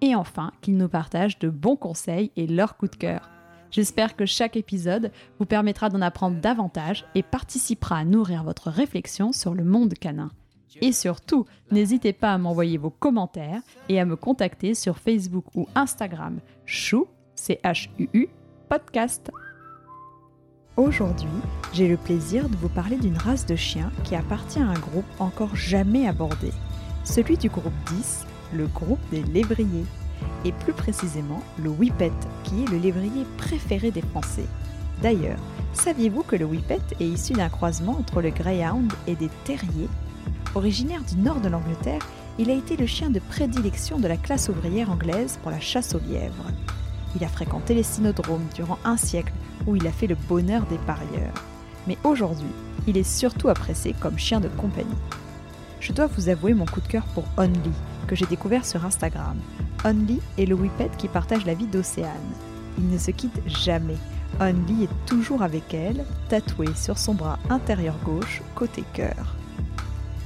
[0.00, 3.30] et enfin qu'ils nous partagent de bons conseils et leurs coups de cœur.
[3.70, 9.32] J'espère que chaque épisode vous permettra d'en apprendre davantage et participera à nourrir votre réflexion
[9.32, 10.30] sur le monde canin.
[10.82, 15.68] Et surtout, n'hésitez pas à m'envoyer vos commentaires et à me contacter sur Facebook ou
[15.74, 17.06] Instagram chou,
[18.68, 19.30] podcast.
[20.76, 21.28] Aujourd'hui,
[21.72, 25.06] j'ai le plaisir de vous parler d'une race de chiens qui appartient à un groupe
[25.18, 26.50] encore jamais abordé,
[27.04, 29.84] celui du groupe 10, le groupe des lévriers,
[30.44, 32.12] et plus précisément le Whippet,
[32.44, 34.46] qui est le lévrier préféré des Français.
[35.02, 35.38] D'ailleurs,
[35.74, 39.88] saviez-vous que le Whippet est issu d'un croisement entre le Greyhound et des terriers?
[40.54, 42.00] Originaire du nord de l'Angleterre,
[42.38, 45.94] il a été le chien de prédilection de la classe ouvrière anglaise pour la chasse
[45.94, 46.50] aux lièvres.
[47.14, 49.32] Il a fréquenté les synodromes durant un siècle
[49.66, 51.34] où il a fait le bonheur des parieurs.
[51.86, 52.48] Mais aujourd'hui,
[52.86, 54.88] il est surtout apprécié comme chien de compagnie.
[55.80, 57.72] Je dois vous avouer mon coup de cœur pour Only,
[58.06, 59.36] que j'ai découvert sur Instagram.
[59.84, 62.10] Only est le whippet qui partage la vie d'Océane.
[62.78, 63.96] Il ne se quitte jamais.
[64.40, 69.36] Only est toujours avec elle, tatoué sur son bras intérieur gauche, côté cœur.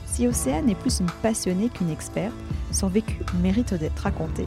[0.06, 2.34] Si Océane est plus une passionnée qu'une experte,
[2.72, 4.46] son vécu mérite d'être raconté.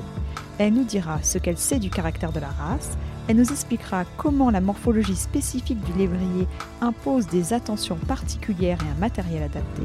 [0.57, 4.49] Elle nous dira ce qu'elle sait du caractère de la race, elle nous expliquera comment
[4.49, 6.47] la morphologie spécifique du lévrier
[6.81, 9.83] impose des attentions particulières et un matériel adapté.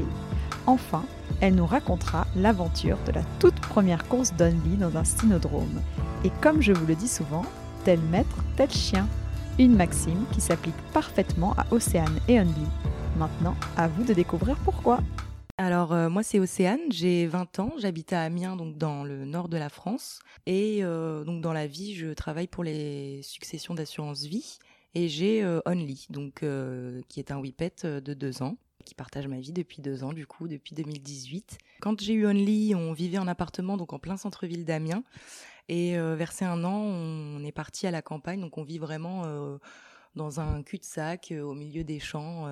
[0.69, 1.03] Enfin,
[1.41, 5.81] elle nous racontera l'aventure de la toute première course d'Only dans un cynodrome.
[6.23, 7.41] Et comme je vous le dis souvent,
[7.85, 9.07] tel maître, tel chien.
[9.57, 12.53] Une maxime qui s'applique parfaitement à Océane et Only.
[13.17, 14.99] Maintenant, à vous de découvrir pourquoi.
[15.57, 19.49] Alors euh, moi c'est Océane, j'ai 20 ans, j'habite à Amiens donc dans le nord
[19.49, 24.21] de la France et euh, donc dans la vie je travaille pour les successions d'assurance
[24.25, 24.59] vie
[24.93, 26.45] et j'ai euh, Only donc
[27.07, 28.55] qui est un whippet de deux ans
[28.89, 31.57] qui partage ma vie depuis deux ans du coup depuis 2018.
[31.79, 35.03] Quand j'ai eu Only on vivait en appartement donc en plein centre-ville d'Amiens
[35.69, 39.25] et vers ces un an on est parti à la campagne donc on vit vraiment
[40.15, 42.47] dans un cul-de-sac au milieu des champs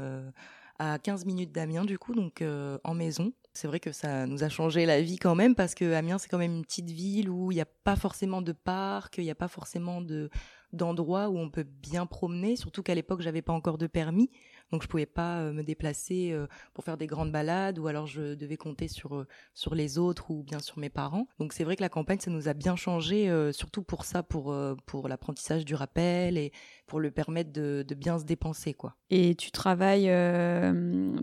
[0.79, 3.33] à 15 minutes d'Amiens du coup, donc euh, en maison.
[3.53, 6.29] C'est vrai que ça nous a changé la vie quand même parce que Amiens c'est
[6.29, 9.31] quand même une petite ville où il n'y a pas forcément de parc, il n'y
[9.31, 10.29] a pas forcément de
[10.73, 14.29] d'endroits où on peut bien promener, surtout qu'à l'époque j'avais pas encore de permis.
[14.71, 18.05] Donc je pouvais pas euh, me déplacer euh, pour faire des grandes balades ou alors
[18.05, 21.27] je devais compter sur euh, sur les autres ou bien sur mes parents.
[21.39, 23.07] Donc c'est vrai que la campagne ça nous a bien changé
[23.53, 24.55] surtout pour ça pour
[24.85, 26.51] pour l'apprentissage du rappel et
[26.85, 28.95] pour le permettre de, de bien se dépenser quoi.
[29.09, 30.11] Et tu travailles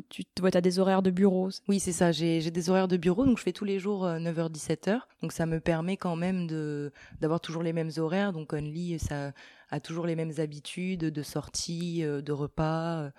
[0.09, 3.25] tu as des horaires de bureau Oui, c'est ça, j'ai j'ai des horaires de bureau
[3.25, 5.01] donc je fais tous les jours 9h 17h.
[5.23, 9.33] Donc ça me permet quand même de d'avoir toujours les mêmes horaires donc Only ça
[9.71, 13.11] a toujours les mêmes habitudes de sortie, de repas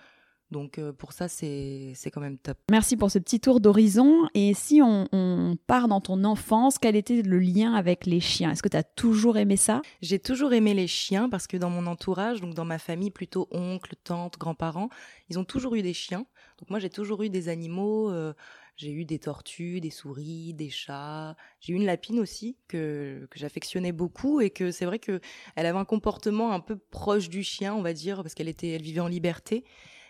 [0.56, 2.58] donc euh, pour ça, c'est quand même top.
[2.72, 4.30] Merci pour ce petit tour d'horizon.
[4.36, 8.52] Et si on, part dans ton enfance, quel était le lien avec les chiens?
[8.52, 9.82] Est-ce que tu as toujours aimé ça?
[10.02, 13.50] J'ai toujours aimé les chiens parce que dans mon entourage, donc dans ma famille, plutôt
[13.52, 14.88] oncle, tante, grands-parents,
[15.30, 16.26] ils ont toujours eu des chiens.
[16.60, 18.10] Donc moi, j'ai toujours eu des animaux.
[18.10, 18.34] Euh,
[18.78, 21.36] j'ai eu des tortues, des souris, des chats.
[21.60, 25.20] J'ai eu une lapine aussi que, que j'affectionnais beaucoup et que c'est vrai que
[25.58, 28.70] elle avait un comportement un peu proche du chien, on va dire, parce qu'elle était,
[28.70, 29.66] elle vivait en liberté.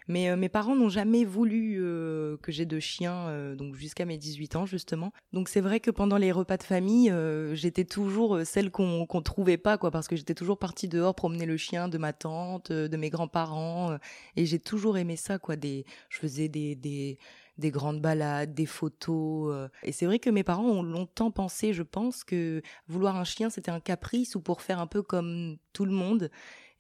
[0.07, 4.05] Mais euh, mes parents n'ont jamais voulu euh, que j'ai de chiens, euh, donc jusqu'à
[4.05, 5.11] mes 18 ans justement.
[5.33, 7.13] Donc c'est vrai que pendant les repas de famille,
[7.53, 11.45] j'étais toujours celle qu'on qu'on trouvait pas, quoi, parce que j'étais toujours partie dehors promener
[11.45, 13.97] le chien de ma tante, de mes grands-parents,
[14.35, 15.55] et j'ai toujours aimé ça, quoi.
[15.55, 17.17] Des, je faisais des, des
[17.57, 19.69] des grandes balades, des photos.
[19.83, 23.49] Et c'est vrai que mes parents ont longtemps pensé, je pense, que vouloir un chien,
[23.49, 26.29] c'était un caprice ou pour faire un peu comme tout le monde.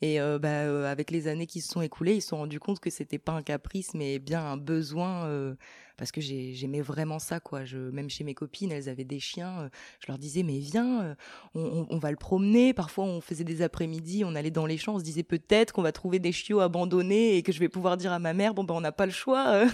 [0.01, 2.59] Et euh, bah, euh, avec les années qui se sont écoulées, ils se sont rendus
[2.59, 5.55] compte que c'était pas un caprice, mais bien un besoin, euh,
[5.95, 7.63] parce que j'aimais vraiment ça, quoi.
[7.63, 9.69] Je, même chez mes copines, elles avaient des chiens.
[10.01, 11.15] je leur disais, mais viens,
[11.53, 12.73] on, on, va le promener.
[12.73, 15.81] Parfois, on faisait des après-midi, on allait dans les champs, on se disait peut-être qu'on
[15.81, 18.65] va trouver des chiots abandonnés et que je vais pouvoir dire à ma mère, bon
[18.65, 19.65] ben on n'a pas le choix.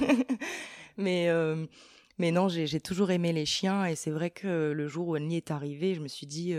[0.97, 1.29] mais
[2.19, 5.37] mais non, j'ai toujours aimé les chiens et c'est vrai que le jour où Annie
[5.37, 6.53] est arrivée, je me suis dit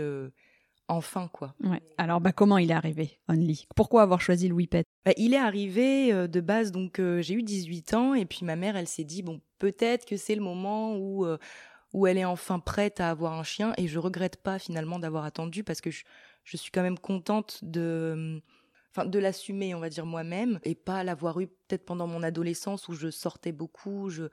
[0.87, 1.55] enfin quoi.
[1.63, 1.81] Ouais.
[1.97, 3.67] Alors bah comment il est arrivé Only?
[3.75, 7.35] Pourquoi avoir choisi le Whippet bah, Il est arrivé euh, de base donc euh, j'ai
[7.35, 10.41] eu 18 ans et puis ma mère elle s'est dit bon peut-être que c'est le
[10.41, 11.37] moment où euh,
[11.93, 15.25] où elle est enfin prête à avoir un chien et je regrette pas finalement d'avoir
[15.25, 16.03] attendu parce que je,
[16.43, 18.41] je suis quand même contente de
[18.95, 22.87] enfin de l'assumer, on va dire moi-même, et pas l'avoir eu peut-être pendant mon adolescence
[22.87, 24.25] où je sortais beaucoup, je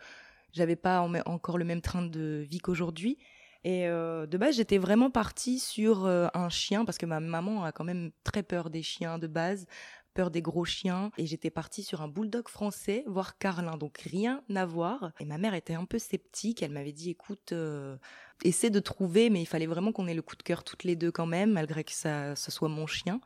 [0.53, 3.19] j'avais pas encore le même train de vie qu'aujourd'hui.
[3.63, 7.65] Et euh, de base, j'étais vraiment partie sur euh, un chien parce que ma maman
[7.65, 9.67] a quand même très peur des chiens de base,
[10.15, 11.11] peur des gros chiens.
[11.19, 15.13] Et j'étais partie sur un bulldog français, voire carlin, donc rien à voir.
[15.21, 16.63] Et ma mère était un peu sceptique.
[16.63, 17.97] Elle m'avait dit, écoute, euh,
[18.45, 20.97] essaie de trouver, mais il fallait vraiment qu'on ait le coup de cœur toutes les
[20.97, 23.21] deux quand même, malgré que ça, ce soit mon chien.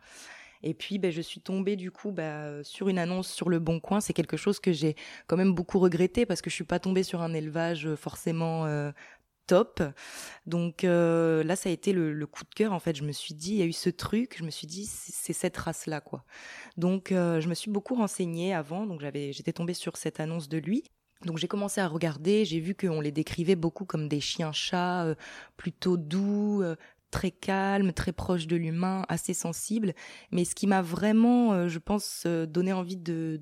[0.67, 3.81] Et puis, ben, je suis tombée du coup bah, sur une annonce sur le Bon
[3.81, 4.01] Coin.
[4.01, 4.97] C'est quelque chose que j'ai
[5.27, 8.65] quand même beaucoup regretté parce que je suis pas tombée sur un élevage forcément
[9.47, 9.83] top.
[10.47, 12.73] Donc euh, là, ça a été le, coup de cœur.
[12.73, 14.37] En fait, je me suis dit, il y a eu ce truc.
[14.39, 16.25] Je me suis dit, c'est cette race-là, quoi.
[16.77, 18.87] Donc, je me suis beaucoup renseignée avant.
[18.87, 20.85] Donc, j'avais, j'étais tombée sur cette annonce de lui.
[21.25, 25.15] Donc j'ai commencé à regarder, j'ai vu qu'on les décrivait beaucoup comme des chiens-chats
[25.57, 26.63] plutôt doux,
[27.15, 29.95] très calme, très proche de l'humain, assez sensible.
[30.33, 33.41] Mais ce qui m'a vraiment, euh, je pense, euh, donné envie de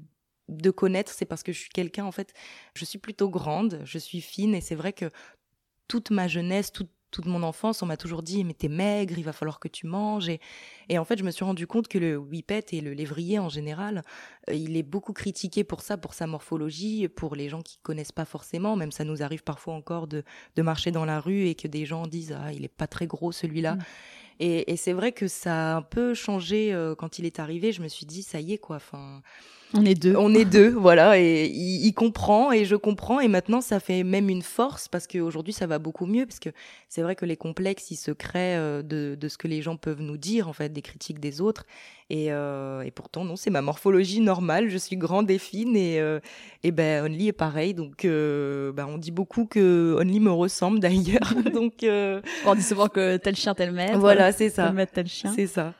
[0.48, 2.34] de connaître, c'est parce que je suis quelqu'un, en fait,
[2.74, 5.08] je suis plutôt grande, je suis fine, et c'est vrai que
[5.92, 9.24] toute ma jeunesse, toute toute mon enfance, on m'a toujours dit mais t'es maigre, il
[9.24, 10.30] va falloir que tu manges.
[10.88, 13.50] Et, en fait, je me suis rendu compte que le whippet et le lévrier en
[13.50, 14.02] général,
[14.48, 18.12] euh, il est beaucoup critiqué pour ça, pour sa morphologie, pour les gens qui connaissent
[18.12, 18.76] pas forcément.
[18.76, 20.24] Même ça nous arrive parfois encore de,
[20.56, 23.30] marcher dans la rue et que des gens disent ah il est pas très gros
[23.30, 23.74] celui-là.
[23.74, 23.84] Mm.
[24.40, 27.72] Et, c'est vrai que ça a un peu changé euh, quand il est arrivé.
[27.72, 28.76] Je me suis dit ça y est quoi.
[28.76, 29.20] Enfin
[29.74, 30.14] on est deux.
[30.16, 31.18] On est deux, voilà.
[31.18, 33.20] Et il, comprend et je comprends.
[33.20, 36.26] Et maintenant, ça fait même une force parce qu'aujourd'hui, ça va beaucoup mieux.
[36.26, 36.50] Parce que
[36.88, 39.76] c'est vrai que les complexes, ils se créent euh, de, de, ce que les gens
[39.76, 41.64] peuvent nous dire, en fait, des critiques des autres.
[42.12, 44.68] Et, euh, et pourtant, non, c'est ma morphologie normale.
[44.68, 45.74] Je suis grande et fine.
[45.74, 46.20] Et, euh,
[46.62, 47.72] et ben, Only est pareil.
[47.72, 51.34] Donc, euh, ben, on dit beaucoup que Only me ressemble d'ailleurs.
[51.54, 53.98] donc, euh, on dit souvent que tel chien, tel maître.
[53.98, 54.66] Voilà, c'est ça.
[54.66, 55.32] Tel maître, tel chien.
[55.34, 55.72] C'est ça.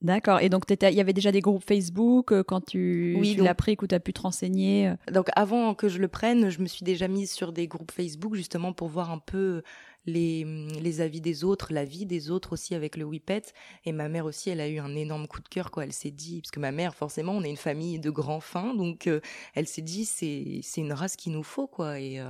[0.00, 0.40] D'accord.
[0.40, 3.76] Et donc, il y avait déjà des groupes Facebook euh, quand tu, oui, l'as pris,
[3.76, 5.12] que tu as pu te renseigner euh?
[5.12, 8.36] Donc, avant que je le prenne, je me suis déjà mise sur des groupes Facebook
[8.36, 9.62] justement pour voir un peu
[10.06, 10.44] les,
[10.80, 13.42] les avis des autres, la vie des autres aussi avec le Whippet.
[13.84, 15.82] Et ma mère aussi, elle a eu un énorme coup de cœur, quoi.
[15.82, 18.74] Elle s'est dit, parce que ma mère, forcément, on est une famille de grands fins,
[18.74, 19.20] donc euh,
[19.54, 21.98] elle s'est dit, c'est, c'est une race qu'il nous faut, quoi.
[21.98, 22.20] Et,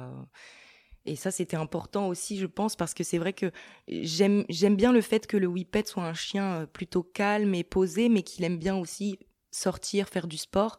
[1.08, 3.50] et ça, c'était important aussi, je pense, parce que c'est vrai que
[3.88, 4.44] j'aime,
[4.76, 8.22] bien le fait que le Whippet soit un chien euh, plutôt calme et posé, mais
[8.22, 9.18] qu'il aime bien aussi
[9.50, 10.78] sortir, faire du sport.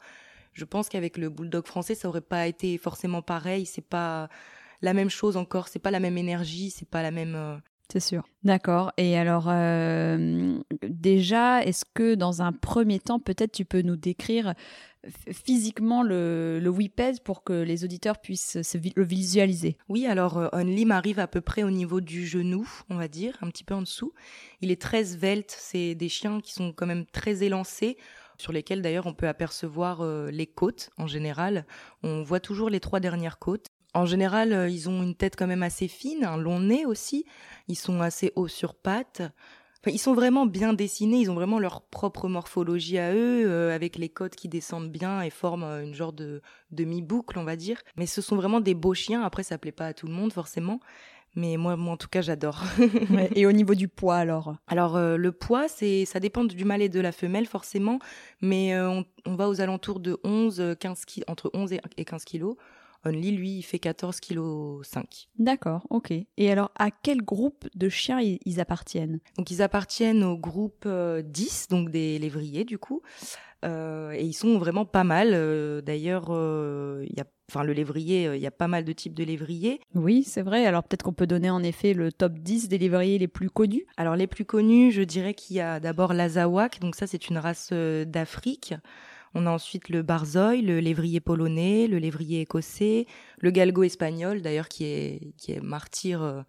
[0.53, 3.65] Je pense qu'avec le bulldog français, ça aurait pas été forcément pareil.
[3.65, 4.29] C'est pas
[4.81, 5.67] la même chose encore.
[5.67, 6.69] C'est pas la même énergie.
[6.69, 7.61] C'est pas la même.
[7.89, 8.23] Euh, c'est sûr.
[8.43, 8.91] D'accord.
[8.97, 14.53] Et alors, euh, déjà, est-ce que dans un premier temps, peut-être tu peux nous décrire
[15.31, 18.57] physiquement le, le pour que les auditeurs puissent
[18.95, 19.77] le visualiser?
[19.87, 23.37] Oui, alors euh, Only m'arrive à peu près au niveau du genou, on va dire,
[23.41, 24.13] un petit peu en dessous.
[24.61, 27.97] Il est très svelte, c'est des chiens qui sont quand même très élancés
[28.37, 31.65] sur lesquels d'ailleurs on peut apercevoir euh, les côtes en général.
[32.03, 33.67] On voit toujours les trois dernières côtes.
[33.93, 37.25] En général, euh, ils ont une tête quand même assez fine, un long nez aussi.
[37.67, 39.23] Ils sont assez hauts sur pattes
[39.87, 43.97] ils sont vraiment bien dessinés, ils ont vraiment leur propre morphologie à eux, euh, avec
[43.97, 46.41] les côtes qui descendent bien et forment euh, une genre de
[46.71, 47.81] demi-boucle, on va dire.
[47.95, 49.23] Mais ce sont vraiment des beaux chiens.
[49.23, 50.79] Après, ça plaît pas à tout le monde forcément.
[51.35, 52.63] Mais moi, moi en tout cas, j'adore.
[53.35, 54.55] et au niveau du poids, alors?
[54.67, 57.99] Alors, euh, le poids, c'est, ça dépend du mâle et de la femelle, forcément.
[58.41, 62.55] Mais on, va aux alentours de 11, 15 entre 11 et 15 kilos.
[63.05, 65.29] Only, lui, il fait 14 kg 5.
[65.37, 66.11] D'accord, ok.
[66.37, 69.19] Et alors, à quel groupe de chiens ils, appartiennent?
[69.37, 73.01] Donc, ils appartiennent au groupe 10, euh, donc des lévriers, du coup.
[73.65, 75.31] Euh, et ils sont vraiment pas mal.
[75.33, 79.15] Euh, d'ailleurs, il y a enfin le lévrier, il y a pas mal de types
[79.15, 79.79] de lévriers.
[79.95, 80.67] Oui, c'est vrai.
[80.67, 83.87] Alors peut-être qu'on peut donner en effet le top 10 des lévriers les plus connus.
[83.97, 87.39] Alors les plus connus, je dirais qu'il y a d'abord l'Azawak, donc ça c'est une
[87.39, 88.75] race d'Afrique.
[89.35, 93.05] On a ensuite le barzoi, le lévrier polonais, le lévrier écossais,
[93.39, 96.41] le galgo espagnol d'ailleurs qui est qui est martyr euh,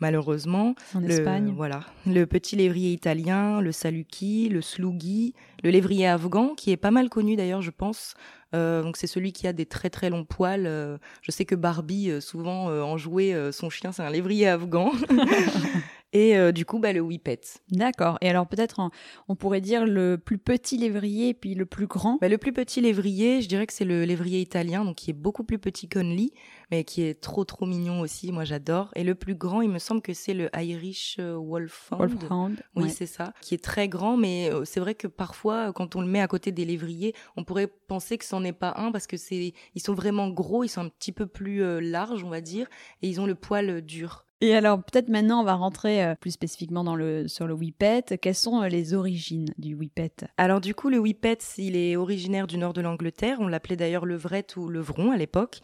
[0.00, 0.74] malheureusement.
[0.94, 1.52] En Espagne.
[1.56, 1.80] Voilà.
[2.06, 7.08] Le petit lévrier italien, le saluki, le slugi, le lévrier afghan qui est pas mal
[7.08, 8.14] connu d'ailleurs je pense.
[8.54, 10.66] Euh, donc c'est celui qui a des très très longs poils.
[10.66, 14.92] Euh, je sais que Barbie souvent en jouait son chien c'est un lévrier afghan.
[16.14, 17.40] et euh, du coup bah, le whippet.
[17.70, 18.16] D'accord.
[18.22, 18.80] Et alors peut-être
[19.28, 22.18] on pourrait dire le plus petit lévrier puis le plus grand.
[22.20, 25.14] Bah, le plus petit lévrier, je dirais que c'est le lévrier italien, donc qui est
[25.14, 26.32] beaucoup plus petit qu'Only,
[26.70, 28.32] mais qui est trop trop mignon aussi.
[28.32, 28.90] Moi j'adore.
[28.94, 32.00] Et le plus grand, il me semble que c'est le Irish euh, Wolfhound.
[32.00, 32.62] Wolfhound.
[32.76, 36.00] Oui c'est ça, qui est très grand, mais euh, c'est vrai que parfois quand on
[36.00, 39.08] le met à côté des lévriers, on pourrait penser que c'en est pas un parce
[39.08, 42.40] que c'est ils sont vraiment gros, ils sont un petit peu plus larges on va
[42.40, 42.68] dire,
[43.02, 44.24] et ils ont le poil dur.
[44.40, 46.84] Et alors, peut-être maintenant, on va rentrer euh, plus spécifiquement
[47.28, 48.18] sur le Whippet.
[48.20, 52.46] Quelles sont euh, les origines du Whippet Alors, du coup, le Whippet, il est originaire
[52.46, 53.38] du nord de l'Angleterre.
[53.40, 55.60] On l'appelait d'ailleurs levret ou levron à l'époque.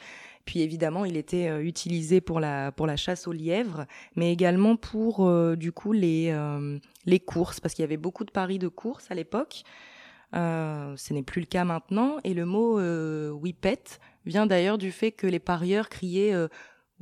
[0.47, 3.87] Puis évidemment, il était euh, utilisé pour la, pour la chasse aux lièvres,
[4.17, 6.35] mais également pour du coup les,
[7.05, 9.63] les courses, parce qu'il y avait beaucoup de paris de courses à l'époque.
[10.33, 12.17] ce n'est plus le cas maintenant.
[12.25, 12.81] Et le mot
[13.33, 13.83] whippet
[14.25, 16.35] vient d'ailleurs du fait que les parieurs criaient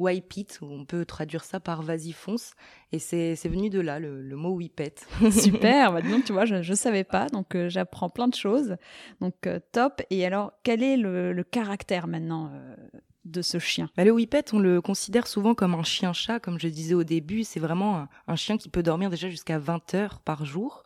[0.06, 2.52] It, on peut traduire ça par vas-y fonce,
[2.92, 4.94] et c'est venu de là, le, mot whippet.
[5.30, 8.76] Super, bah, donc tu vois, je ne savais pas, donc euh, j'apprends plein de choses,
[9.20, 10.02] donc euh, top.
[10.10, 12.76] Et alors, quel est le, caractère maintenant euh,
[13.24, 13.90] de ce chien?
[13.96, 17.44] Bah, Le whippet, on le considère souvent comme un chien-chat, comme je disais au début,
[17.44, 20.84] c'est vraiment un, chien qui peut dormir déjà jusqu'à 20 heures par jour.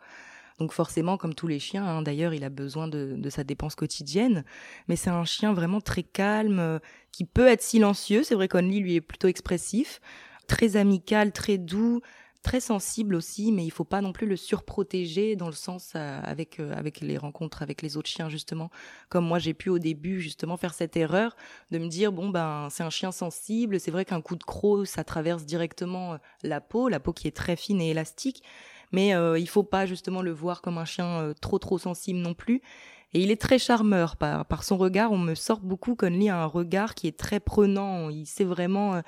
[0.58, 4.44] Donc forcément, comme tous les chiens, hein, d'ailleurs, il a besoin de, sa dépense quotidienne.
[4.88, 6.78] Mais c'est un chien vraiment très calme, euh,
[7.12, 8.22] qui peut être silencieux.
[8.22, 10.00] C'est vrai qu'Only, lui, est plutôt expressif.
[10.46, 12.00] Très amical, très doux,
[12.42, 16.20] très sensible aussi, mais il faut pas non plus le surprotéger dans le sens euh,
[16.22, 18.70] avec euh, avec les rencontres avec les autres chiens justement.
[19.08, 21.36] Comme moi j'ai pu au début justement faire cette erreur
[21.70, 24.86] de me dire bon ben c'est un chien sensible, c'est vrai qu'un coup de croc
[24.86, 28.42] ça traverse directement la peau, la peau qui est très fine et élastique,
[28.92, 32.20] mais euh, il faut pas justement le voir comme un chien euh, trop trop sensible
[32.20, 32.62] non plus.
[33.14, 35.12] Et il est très charmeur par, par son regard.
[35.12, 38.08] On me sort beaucoup Conley a un regard qui est très prenant.
[38.08, 39.00] Il sait vraiment euh,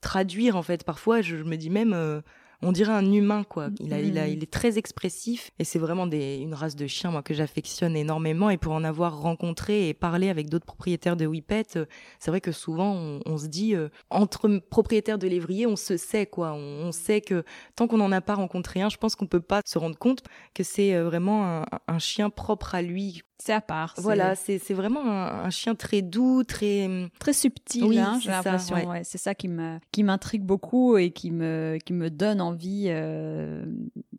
[0.00, 0.84] traduire en fait.
[0.84, 2.22] Parfois, je, me dis même
[2.64, 3.68] on dirait un humain quoi.
[3.80, 6.86] Il a, il a, il est très expressif et c'est vraiment des, une race de
[6.86, 11.16] chien moi que j'affectionne énormément et pour en avoir rencontré et parlé avec d'autres propriétaires
[11.16, 11.84] de Whippet, euh,
[12.18, 16.26] c'est vrai que souvent on, se dit euh, entre propriétaires de lévrier, on se sait
[16.26, 16.52] quoi.
[16.54, 17.44] On, sait que
[17.76, 20.22] tant qu'on n'en a pas rencontré un, je pense qu'on peut pas se rendre compte
[20.54, 23.94] que c'est euh, vraiment un chien propre à lui c'est à part.
[23.98, 27.98] Voilà, c'est vraiment un, chien très doux, très très subtil.
[27.98, 28.76] hein, J'ai l'impression.
[29.02, 33.64] c'est ça qui me qui m'intrigue beaucoup et qui me qui me donne envie euh,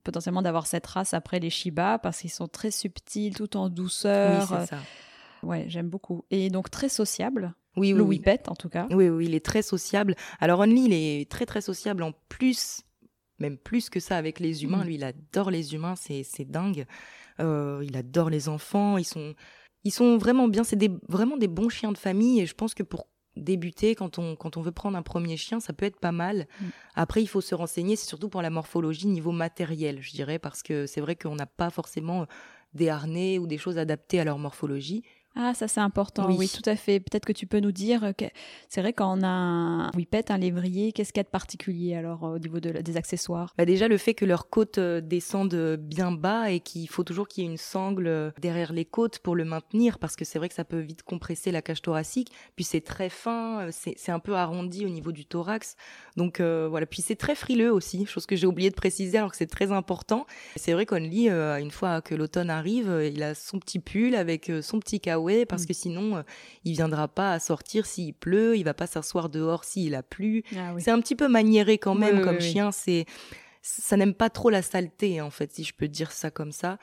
[0.04, 4.48] potentiellement d'avoir cette race après les Shiba parce qu'ils sont très subtils, tout en douceur.
[4.52, 4.80] Oui, c'est ça.
[5.44, 6.26] Ouais, j'aime beaucoup.
[6.32, 7.54] Et donc très sociable.
[7.78, 8.88] Oui, le oui, Whippet en tout cas.
[8.92, 10.16] Oui, oui, il est très sociable.
[10.40, 12.82] Alors Only, il est très très sociable en plus,
[13.40, 14.84] même plus que ça avec les humains.
[14.84, 14.88] Mm.
[14.88, 16.86] Lui, il adore les humains, c'est dingue.
[17.40, 18.98] Euh, il adore les enfants.
[18.98, 19.36] Ils sont,
[19.84, 20.64] ils sont vraiment bien.
[20.64, 22.42] C'est des, vraiment des bons chiens de famille.
[22.42, 25.60] Et je pense que pour débuter, quand on, quand on veut prendre un premier chien,
[25.60, 26.48] ça peut être pas mal.
[26.60, 26.66] Mm.
[26.96, 27.96] Après, il faut se renseigner.
[27.96, 31.46] C'est surtout pour la morphologie niveau matériel, je dirais, parce que c'est vrai qu'on n'a
[31.46, 32.26] pas forcément
[32.74, 35.04] des harnais ou des choses adaptées à leur morphologie.
[35.36, 36.50] Ah, ça c'est important, oui.
[36.50, 37.00] tout à fait.
[37.00, 38.26] Peut-être que tu peux nous dire, que
[38.70, 41.96] c'est vrai quand on a un whippet, un lévrier, qu'est-ce qu'il y a de particulier
[41.96, 43.54] alors au niveau des accessoires?
[43.58, 47.28] Bah Déjà le fait que leurs côtes euh, descendent bien bas et qu'il faut toujours
[47.28, 50.40] qu'il y ait une sangle euh, derrière les côtes pour le maintenir parce que c'est
[50.40, 52.32] vrai que ça peut vite compresser la cage thoracique.
[52.56, 55.76] Puis c'est très fin, euh, c'est un peu arrondi au niveau du thorax.
[56.16, 59.38] Donc voilà, puis c'est très frileux aussi, chose que j'ai oublié de préciser alors que
[59.38, 60.26] c'est très important.
[60.56, 64.50] C'est vrai qu'on lit, une fois que l'automne arrive, il a son petit pull avec
[64.62, 65.02] son petit
[65.48, 65.66] parce mm.
[65.66, 66.22] que sinon, euh,
[66.64, 70.44] il viendra pas à sortir s'il pleut, il va pas s'asseoir dehors s'il a plu.
[70.56, 72.72] Ah c'est un petit peu maniéré quand même comme chien.
[72.72, 73.06] C'est
[73.62, 76.78] ça n'aime pas trop la saleté en fait, si je peux dire ça comme ça.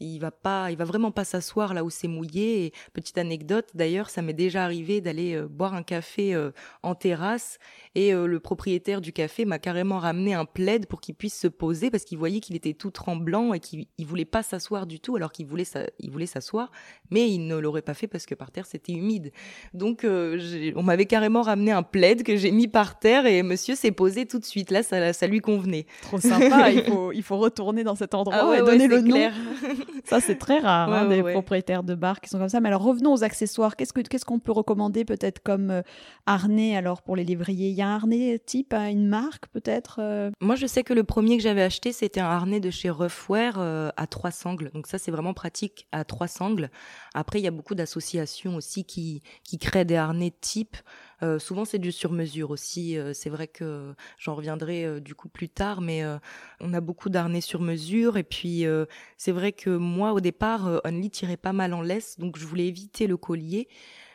[0.00, 2.66] Il va pas, il va vraiment pas s'asseoir là où c'est mouillé.
[2.66, 6.50] Et petite anecdote, d'ailleurs, ça m'est déjà arrivé d'aller euh, boire un café euh,
[6.82, 7.58] en terrasse
[7.94, 11.48] et euh, le propriétaire du café m'a carrément ramené un plaid pour qu'il puisse se
[11.48, 15.00] poser parce qu'il voyait qu'il était tout tremblant et qu'il il voulait pas s'asseoir du
[15.00, 15.64] tout alors qu'il voulait
[15.98, 16.70] il voulait s'asseoir,
[17.10, 19.32] mais il ne l'aurait pas fait parce que par terre c'était humide.
[19.74, 23.92] Donc on m'avait carrément ramené un plaid que j'ai mis par terre et monsieur s'est
[23.92, 24.70] posé tout de suite.
[24.70, 25.86] Là, ça, ça lui convenait.
[26.02, 26.70] Trop sympa.
[26.70, 29.30] il faut il faut retourner dans cet endroit ah et donner le nom.
[30.04, 32.60] Ça, c'est très rare, hein, des propriétaires de bars qui sont comme ça.
[32.60, 33.76] Mais alors, revenons aux accessoires.
[33.76, 35.82] Qu'est-ce qu'on peut recommander peut-être comme euh,
[36.26, 37.68] harnais alors pour les lévriers?
[37.68, 40.30] Il y a un harnais type à une marque peut-être euh?
[40.40, 43.54] Moi, je sais que le premier que j'avais acheté, c'était un harnais de chez Roughwear
[43.58, 44.70] euh, à trois sangles.
[44.72, 46.70] Donc ça, c'est vraiment pratique à trois sangles.
[47.14, 50.76] Après, il y a beaucoup d'associations aussi qui, qui créent des harnais type.
[51.22, 52.96] Euh, souvent, c'est du sur-mesure aussi.
[52.96, 56.04] Euh, c'est vrai que j'en reviendrai euh, du coup plus tard, mais
[56.60, 58.16] on a beaucoup d'harnais sur mesure.
[58.16, 58.64] Et puis,
[59.16, 62.66] c'est vrai que moi, au départ, Only tirait pas mal en laisse, donc je voulais
[62.66, 63.68] éviter le collier.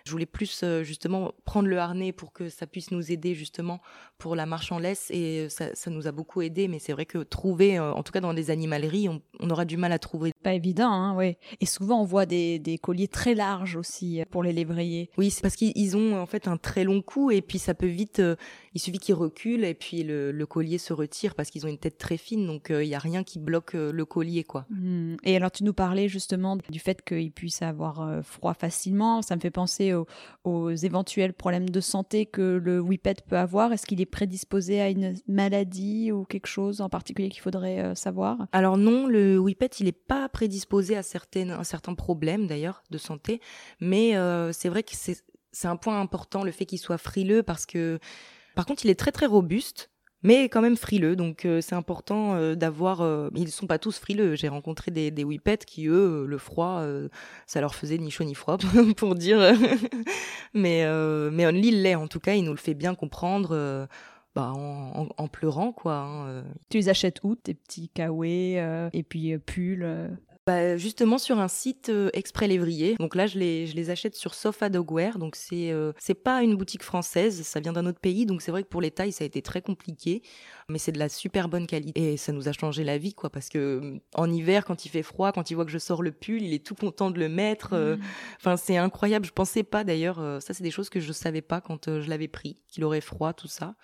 [0.05, 3.81] Je voulais plus justement prendre le harnais pour que ça puisse nous aider justement
[4.17, 6.67] pour la marche en laisse et ça, ça nous a beaucoup aidé.
[6.67, 9.77] Mais c'est vrai que trouver, en tout cas dans des animaleries, on, on, aura du
[9.77, 11.37] mal à trouver Pas évident, hein, oui.
[11.61, 15.09] Et souvent, on voit des, des, colliers très larges aussi euh, pour les lévriers.
[15.17, 17.87] Oui, c'est parce qu'ils ont en fait un très long cou et puis ça peut
[17.87, 18.19] vite.
[18.19, 18.35] Euh,
[18.73, 21.77] il suffit qu'ils reculent et puis le, le, collier se retire parce qu'ils ont une
[21.77, 24.65] tête très fine, donc il n'y a rien qui bloque le collier, quoi.
[24.71, 25.15] Mmh.
[25.23, 29.21] Et alors, tu nous parlais justement du fait qu'ils puissent avoir froid facilement.
[29.21, 30.07] Ça me fait penser aux,
[30.43, 33.71] aux éventuels problèmes de santé que le whippet peut avoir.
[33.71, 38.47] Est-ce qu'il est prédisposé à une maladie ou quelque chose en particulier qu'il faudrait savoir?
[38.51, 43.39] Alors non, le whippet, il n'est pas prédisposé à, certaines, certains problèmes d'ailleurs de santé,
[43.79, 47.65] mais euh, c'est vrai que c'est un point important le fait qu'il soit frileux parce
[47.65, 47.99] que
[48.55, 49.89] par contre il est très très robuste
[50.25, 51.17] mais quand même frileux.
[51.17, 53.01] Donc euh, c'est important euh, d'avoir.
[53.35, 54.35] Ils ne sont pas tous frileux.
[54.35, 56.81] J'ai rencontré des, des whippets qui eux, le froid,
[57.45, 58.57] ça leur faisait ni chaud ni froid
[58.97, 59.53] pour dire.
[60.53, 60.85] mais
[61.31, 62.33] mais Only l'est en tout cas.
[62.33, 63.87] Il nous le fait bien comprendre
[64.35, 65.95] bah, en, pleurant, quoi.
[65.95, 66.43] Hein, euh.
[66.69, 70.09] Tu les achètes où, tes petits kawés euh, et puis euh, pulls
[70.45, 72.95] bah, justement sur un site exprès lévrier.
[72.99, 75.17] Donc là, je les, je les achète sur Sofa Dogwear.
[75.17, 78.25] Donc c'est c'est pas une boutique française, ça vient d'un autre pays.
[78.25, 80.21] Donc c'est vrai que pour les tailles, ça a été très compliqué,
[80.67, 83.29] mais c'est de la super bonne qualité et ça nous a changé la vie, quoi.
[83.29, 86.11] Parce que en hiver, quand il fait froid, quand il voit que je sors le
[86.11, 87.77] pull, il est tout content de le mettre.
[87.77, 87.99] Mmh.
[88.37, 89.25] Enfin, c'est incroyable.
[89.25, 90.17] Je pensais pas d'ailleurs.
[90.41, 93.31] ça, c'est des choses que je savais pas quand je l'avais pris, qu'il aurait froid,
[93.31, 93.75] tout ça.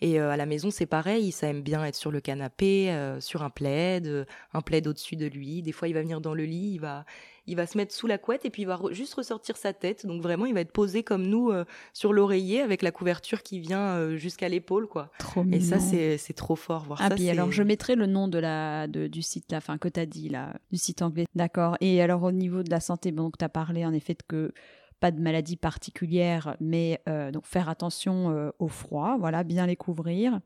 [0.00, 3.20] Et euh, à la maison, c'est pareil, ça aime bien être sur le canapé, euh,
[3.20, 5.62] sur un plaid, euh, un plaid au-dessus de lui.
[5.62, 7.04] Des fois, il va venir dans le lit, il va,
[7.46, 10.04] il va se mettre sous la couette et puis il va juste ressortir sa tête.
[10.06, 11.52] Donc vraiment, il va être posé comme nous
[11.92, 15.10] sur l'oreiller avec la couverture qui vient jusqu'à l'épaule, quoi.
[15.18, 16.84] Trop et ça, c'est, c'est trop fort.
[16.84, 19.58] Voir ah, ça, puis alors, je mettrai le nom de la, de, du site, là,
[19.58, 21.26] enfin, que tu as dit, là, du site anglais.
[21.34, 21.76] D'accord.
[21.80, 24.52] Et alors, au niveau de la santé, donc, tu as parlé en effet de que
[25.00, 29.76] pas de maladie particulière, mais euh, donc faire attention euh, au froid, voilà, bien les
[29.76, 30.40] couvrir.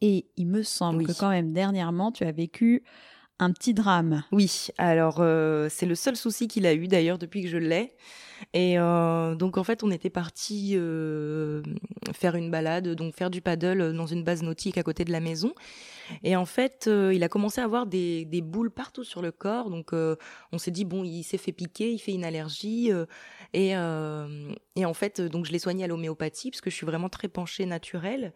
[0.00, 2.84] Et il me semble que quand même dernièrement, tu as vécu
[3.38, 4.22] un petit drame.
[4.32, 7.94] Oui, alors euh, c'est le seul souci qu'il a eu d'ailleurs depuis que je l'ai.
[8.52, 11.62] Et euh, donc en fait, on était parti euh,
[12.14, 15.20] faire une balade, donc faire du paddle dans une base nautique à côté de la
[15.20, 15.52] maison.
[16.22, 19.70] Et en fait, il a commencé à avoir des, des, boules partout sur le corps.
[19.70, 22.90] Donc on s'est dit bon, il s'est fait piquer, il fait une allergie.
[23.52, 27.08] Et, et en fait, donc je l'ai soigné à l'homéopathie parce que je suis vraiment
[27.08, 28.32] très penchée naturelle.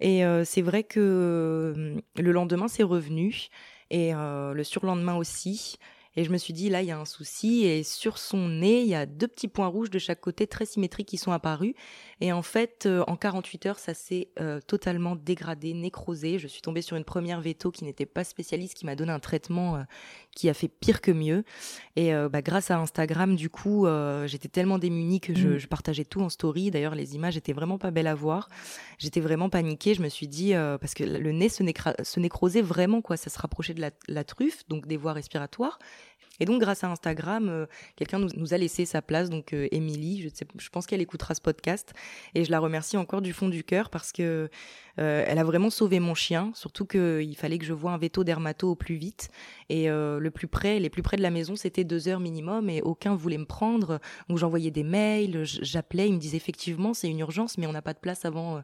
[0.00, 3.48] Et c'est vrai que le lendemain, c'est revenu
[3.90, 5.78] et le surlendemain aussi.
[6.16, 7.64] Et je me suis dit, là, il y a un souci.
[7.64, 10.64] Et sur son nez, il y a deux petits points rouges de chaque côté, très
[10.64, 11.74] symétriques, qui sont apparus.
[12.20, 16.38] Et en fait, euh, en 48 heures, ça s'est euh, totalement dégradé, nécrosé.
[16.38, 19.18] Je suis tombée sur une première veto qui n'était pas spécialiste, qui m'a donné un
[19.18, 19.82] traitement euh,
[20.34, 21.44] qui a fait pire que mieux.
[21.96, 23.86] Et bah, grâce à Instagram, du coup,
[24.26, 25.58] j'étais tellement démunie que je, mm.
[25.58, 26.70] je, partageais tout en story.
[26.70, 28.48] D'ailleurs, les images étaient vraiment pas belles à voir.
[28.98, 29.94] J'étais vraiment paniquée.
[29.94, 31.62] Je me suis dit, parce que le nez se,
[32.02, 33.16] se nécrosait vraiment, quoi.
[33.16, 35.78] Ça se rapprochait de la, la truffe, donc des voies respiratoires.
[36.40, 37.66] Et donc, grâce à Instagram, euh,
[37.96, 41.40] quelqu'un nous, a laissé sa place, donc euh, Émilie, je, je pense qu'elle écoutera ce
[41.40, 41.92] podcast,
[42.34, 44.48] et je la remercie encore du fond du cœur parce que
[44.98, 48.24] euh, elle a vraiment sauvé mon chien, surtout qu'il fallait que je voie un veto
[48.24, 49.30] dermato au plus vite,
[49.68, 52.82] et le plus près, les plus près de la maison, c'était deux heures minimum, et
[52.82, 57.18] aucun voulait me prendre, donc j'envoyais des mails, j'appelais, ils me disaient effectivement c'est une
[57.20, 58.62] urgence, mais on n'a pas de place avant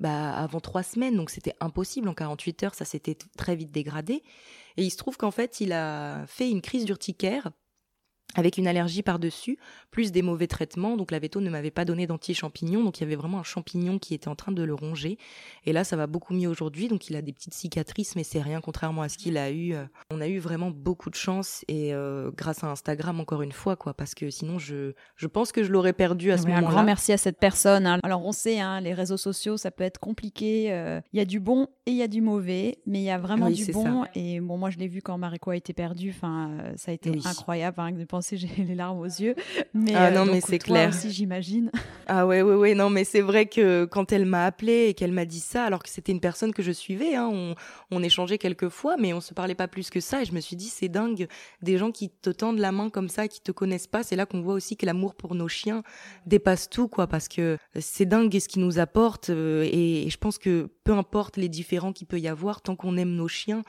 [0.00, 2.08] bah, avant trois semaines, donc c'était impossible.
[2.08, 4.22] En 48 heures, ça s'était très vite dégradé.
[4.78, 7.50] Et il se trouve qu'en fait, il a fait une crise d'urticaire
[8.34, 9.58] avec une allergie par-dessus,
[9.90, 10.96] plus des mauvais traitements.
[10.96, 13.98] Donc la veto ne m'avait pas donné d'anti-champignon, donc il y avait vraiment un champignon
[13.98, 15.18] qui était en train de le ronger.
[15.64, 18.42] Et là, ça va beaucoup mieux aujourd'hui, donc il a des petites cicatrices, mais c'est
[18.42, 19.74] rien contrairement à ce qu'il a eu.
[19.74, 23.52] Euh, on a eu vraiment beaucoup de chance et euh, grâce à Instagram encore une
[23.52, 26.66] fois, quoi, parce que sinon je je pense que je l'aurais perdu à ce moment-là.
[26.66, 27.86] Un grand merci à cette personne.
[27.86, 27.98] Hein.
[28.02, 30.72] Alors on sait, hein, les réseaux sociaux, ça peut être compliqué.
[30.72, 33.10] Euh, il y a du bon et il y a du mauvais, mais il y
[33.10, 34.04] a vraiment du bon.
[34.14, 36.10] Et bon, moi je l'ai vu quand Mariko a été perdue.
[36.10, 37.80] Enfin, ça a été incroyable.
[37.80, 39.34] Hein, j'ai les larmes aux yeux.
[39.74, 40.90] Mais, ah non, euh, mais c'est clair.
[40.90, 41.70] aussi, j'imagine.
[42.10, 42.74] Ah ouais, ouais, ouais.
[42.74, 45.82] Non, mais c'est vrai que quand elle m'a appelé et qu'elle m'a dit ça, alors
[45.82, 47.54] que c'était une personne que je suivais, hein, on,
[47.90, 50.22] on échangeait quelques fois, mais on se parlait pas plus que ça.
[50.22, 51.28] Et je me suis dit, c'est dingue,
[51.60, 54.02] des gens qui te tendent la main comme ça, qui te connaissent pas.
[54.02, 55.82] C'est là qu'on voit aussi que l'amour pour nos chiens
[56.24, 59.28] dépasse tout, quoi, parce que c'est dingue ce qu'ils nous apportent.
[59.28, 62.96] Euh, et je pense que peu importe les différents qu'il peut y avoir, tant qu'on
[62.96, 63.62] aime nos chiens,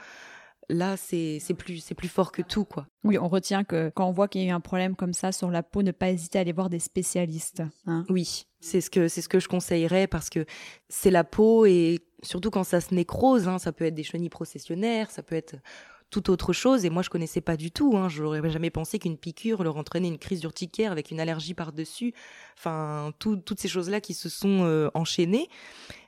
[0.69, 2.87] là, c'est plus, plus fort que tout, quoi.
[3.03, 5.31] Oui, on retient que quand on voit qu'il y a eu un problème comme ça
[5.31, 7.63] sur la peau, ne pas hésiter à aller voir des spécialistes.
[7.85, 8.05] Hein.
[8.09, 10.45] Oui, c'est ce que c'est ce que je conseillerais parce que
[10.89, 14.29] c'est la peau et surtout quand ça se nécrose, hein, ça peut être des chenilles
[14.29, 15.55] processionnaires, ça peut être
[16.09, 16.85] tout autre chose.
[16.85, 17.95] Et moi, je connaissais pas du tout.
[17.97, 18.09] Hein.
[18.09, 22.13] Je n'aurais jamais pensé qu'une piqûre leur entraînait une crise urticaire avec une allergie par-dessus.
[22.57, 25.47] Enfin, toutes ces choses-là qui se sont euh, enchaînées.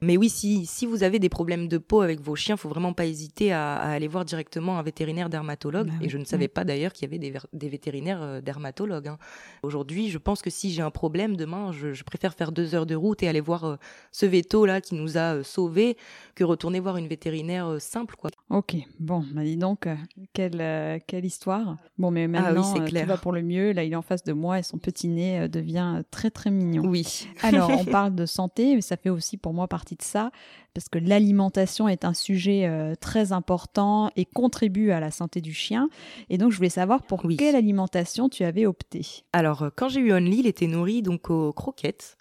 [0.01, 2.91] Mais oui, si, si vous avez des problèmes de peau avec vos chiens, faut vraiment
[2.91, 5.87] pas hésiter à, aller voir directement un vétérinaire dermatologue.
[5.87, 9.07] Bah et je ne savais pas d'ailleurs qu'il y avait des, des vétérinaires euh, dermatologues.
[9.07, 9.17] Hein.
[9.63, 12.95] Aujourd'hui, je pense que si j'ai un problème demain, je, préfère faire deux heures de
[12.95, 13.75] route et aller voir euh,
[14.11, 15.95] ce veto là qui nous a sauvés
[16.35, 18.31] que retourner voir une vétérinaire simple, quoi.
[18.49, 19.87] Ok, bon, bah dis donc,
[20.33, 21.77] quelle, quelle histoire.
[21.97, 23.71] Bon, mais ah maintenant, ah tout va pour le mieux.
[23.71, 26.83] Là, il est en face de moi et son petit nez devient très, très mignon.
[26.85, 27.27] Oui.
[27.41, 30.31] Alors, on parle de santé, mais ça fait aussi pour moi partie de ça,
[30.73, 35.53] parce que l'alimentation est un sujet euh, très important et contribue à la santé du
[35.53, 35.89] chien.
[36.29, 39.23] Et donc, je voulais savoir pour quelle alimentation tu avais opté.
[39.33, 42.17] Alors, euh, quand j'ai eu Only, il était nourri donc aux croquettes.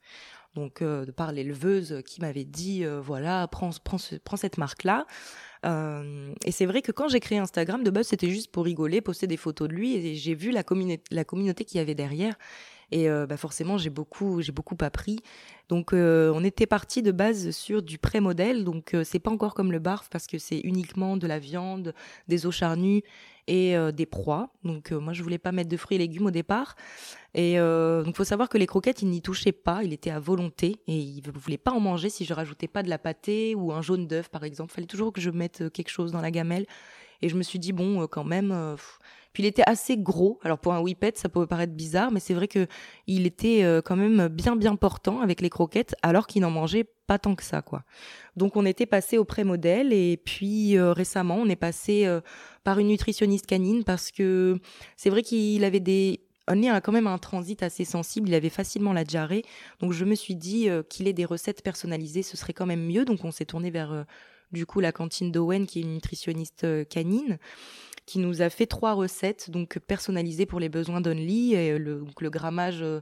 [0.54, 5.06] Donc, euh, de par l'éleveuse qui m'avait dit, voilà, prends, prends, prends cette marque-là.
[5.64, 9.26] et c'est vrai que quand j'ai créé Instagram, de base, c'était juste pour rigoler, poster
[9.26, 10.62] des photos de lui, et j'ai vu la,
[11.10, 12.36] la communauté qu'il y avait derrière.
[12.92, 15.20] Et euh, bah forcément, j'ai beaucoup, j'ai beaucoup appris.
[15.68, 18.64] Donc, euh, on était parti de base sur du pré-modèle.
[18.64, 21.94] Donc, euh, c'est pas encore comme le barf parce que c'est uniquement de la viande,
[22.26, 23.02] des os charnus
[23.46, 24.50] et des proies.
[24.62, 26.76] Donc, moi, je voulais pas mettre de fruits et légumes au départ.
[27.34, 29.82] Et donc, faut savoir que les croquettes, il n'y touchait pas.
[29.82, 32.88] Il était à volonté et il voulait pas en manger si je rajoutais pas de
[32.88, 34.72] la pâtée ou un jaune d'œuf, par exemple.
[34.72, 36.64] Fallait toujours que je mette quelque chose dans la gamelle.
[37.22, 38.76] Et je me suis dit bon, quand même.
[39.32, 40.40] Puis il était assez gros.
[40.42, 42.66] Alors pour un whippet, ça peut paraître bizarre, mais c'est vrai que
[43.06, 46.84] il était euh, quand même bien bien portant avec les croquettes, alors qu'il n'en mangeait
[47.06, 47.84] pas tant que ça, quoi.
[48.36, 52.20] Donc on était passé au pré-modèle et puis euh, récemment on est passé euh,
[52.64, 54.58] par une nutritionniste canine parce que
[54.96, 58.48] c'est vrai qu'il avait des Only a quand même un transit assez sensible, il avait
[58.48, 59.44] facilement la diarrhée.
[59.78, 63.04] Donc je me suis dit qu'il ait des recettes personnalisées, ce serait quand même mieux.
[63.04, 64.04] Donc on s'est tourné vers
[64.52, 67.38] du coup la cantine d'Owen qui est une nutritionniste canine
[68.10, 72.20] qui nous a fait trois recettes donc personnalisées pour les besoins d'Only et le, donc,
[72.20, 73.00] le grammage euh,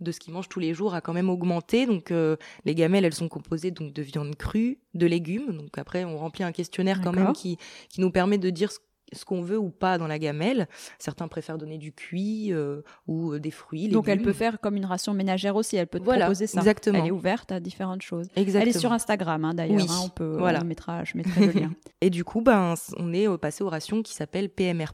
[0.00, 1.86] de ce qu'il mange tous les jours a quand même augmenté.
[1.86, 2.36] Donc euh,
[2.66, 5.56] les gamelles, elles sont composées donc de viande crue, de légumes.
[5.56, 7.56] Donc après, on remplit un questionnaire quand même qui,
[7.88, 8.78] qui nous permet de dire ce
[9.12, 10.68] ce qu'on veut ou pas dans la gamelle.
[10.98, 13.88] Certains préfèrent donner du cuit euh, ou euh, des fruits.
[13.88, 15.76] Donc elle peut faire comme une ration ménagère aussi.
[15.76, 16.60] Elle peut te proposer ça.
[16.60, 16.98] Exactement.
[16.98, 18.28] Elle est ouverte à différentes choses.
[18.36, 18.62] Exactement.
[18.62, 19.90] Elle est sur Instagram hein, d'ailleurs.
[19.90, 20.36] Hein, on peut.
[20.38, 20.60] Voilà.
[20.62, 21.70] On mettra, je mettrai le lien.
[22.00, 24.92] Et du coup, ben, on est passé aux rations qui s'appellent PMR+,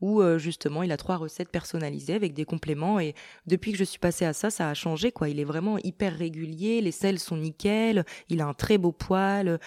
[0.00, 3.00] où euh, justement il a trois recettes personnalisées avec des compléments.
[3.00, 3.14] Et
[3.46, 5.12] depuis que je suis passée à ça, ça a changé.
[5.12, 5.28] quoi.
[5.28, 6.80] Il est vraiment hyper régulier.
[6.80, 8.04] Les sels sont nickel.
[8.28, 9.58] Il a un très beau poil.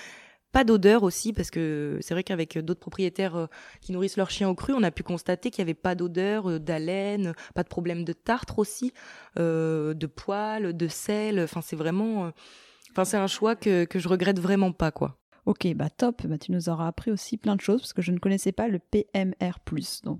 [0.53, 3.47] Pas d'odeur aussi, parce que c'est vrai qu'avec d'autres propriétaires euh,
[3.81, 6.47] qui nourrissent leurs chiens au cru, on a pu constater qu'il n'y avait pas d'odeur,
[6.47, 8.93] euh, d'haleine, pas de problème de tartre aussi,
[9.39, 11.39] euh, de poils, de sel.
[11.39, 12.31] Enfin, c'est vraiment.
[12.91, 15.17] Enfin, c'est un choix que, que je regrette vraiment pas, quoi.
[15.47, 18.11] Ok, bah top, bah tu nous auras appris aussi plein de choses parce que je
[18.11, 19.55] ne connaissais pas le PMR+.
[20.03, 20.19] Donc,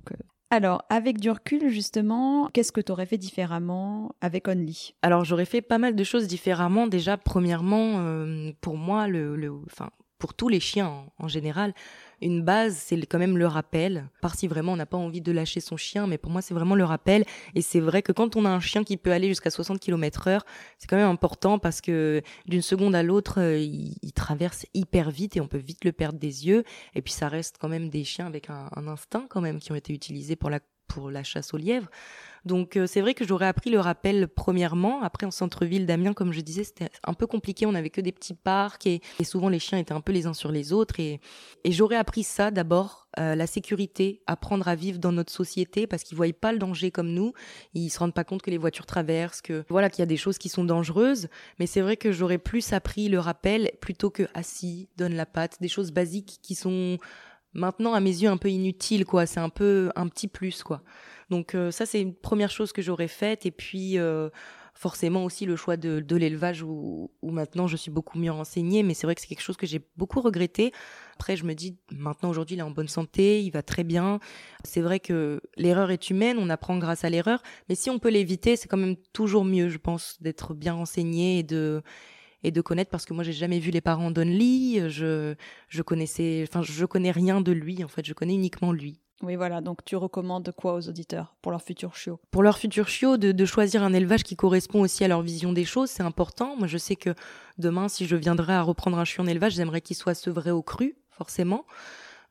[0.49, 4.95] Alors, avec du recul, justement, qu'est-ce que tu aurais fait différemment avec Only?
[5.03, 6.87] Alors, j'aurais fait pas mal de choses différemment.
[6.87, 8.03] Déjà, premièrement,
[8.61, 9.91] pour moi, le, le, enfin,
[10.23, 11.73] pour tous les chiens en, général,
[12.21, 14.07] une base, c'est quand même le rappel.
[14.21, 16.53] Par si vraiment on n'a pas envie de lâcher son chien, mais pour moi, c'est
[16.53, 17.25] vraiment le rappel.
[17.55, 20.29] Et c'est vrai que quand on a un chien qui peut aller jusqu'à 60 km
[20.29, 20.45] heure,
[20.77, 25.35] c'est quand même important parce que d'une seconde à l'autre, euh, il, traverse hyper vite
[25.35, 26.63] et on peut vite le perdre des yeux.
[26.95, 29.73] Et puis ça reste quand même des chiens avec un, un instinct quand même qui
[29.73, 30.61] ont été utilisés pour la,
[30.93, 31.89] pour la chasse aux lièvres.
[32.45, 35.01] Donc euh, c'est vrai que j'aurais appris le rappel premièrement.
[35.01, 37.65] Après en centre-ville d'Amiens, comme je disais, c'était un peu compliqué.
[37.65, 40.33] On n'avait que des petits parcs et, souvent les chiens étaient un peu les uns
[40.33, 40.99] sur les autres.
[40.99, 41.19] Et,
[41.65, 46.17] j'aurais appris ça d'abord, euh, la sécurité, apprendre à vivre dans notre société parce qu'ils
[46.17, 47.33] voient pas le danger comme nous.
[47.73, 50.17] Ils se rendent pas compte que les voitures traversent, que voilà qu'il y a des
[50.17, 51.29] choses qui sont dangereuses.
[51.59, 55.57] Mais c'est vrai que j'aurais plus appris le rappel plutôt que assis, donne la patte,
[55.61, 56.97] des choses basiques qui sont
[57.53, 59.25] maintenant à mes yeux un peu inutiles quoi.
[59.25, 60.81] C'est un peu un petit plus quoi.
[61.29, 63.45] Donc euh, ça, c'est une première chose que j'aurais faite.
[63.45, 64.29] Et puis euh,
[64.73, 68.83] forcément aussi le choix de, l'élevage où, maintenant je suis beaucoup mieux renseignée.
[68.83, 70.71] Mais c'est vrai que c'est quelque chose que j'ai beaucoup regretté.
[71.15, 74.19] Après, je me dis maintenant aujourd'hui il est en bonne santé, il va très bien.
[74.63, 77.41] C'est vrai que l'erreur est humaine, on apprend grâce à l'erreur.
[77.69, 81.39] Mais si on peut l'éviter, c'est quand même toujours mieux, je pense, d'être bien renseigné
[81.39, 81.81] et de
[82.43, 85.35] et de connaître parce que moi j'ai jamais vu les parents d'Only, je
[85.69, 88.99] je connaissais enfin je connais rien de lui en fait, je connais uniquement lui.
[89.23, 89.61] Oui, voilà.
[89.61, 92.19] Donc, tu recommandes quoi aux auditeurs pour leur futur chiot?
[92.29, 95.63] Pour leur futur chiot, de, choisir un élevage qui correspond aussi à leur vision des
[95.63, 96.55] choses, c'est important.
[96.57, 97.15] Moi, je sais que
[97.57, 100.61] demain, si je viendrais à reprendre un chiot en élevage, j'aimerais qu'il soit sevré au
[100.61, 101.65] cru, forcément.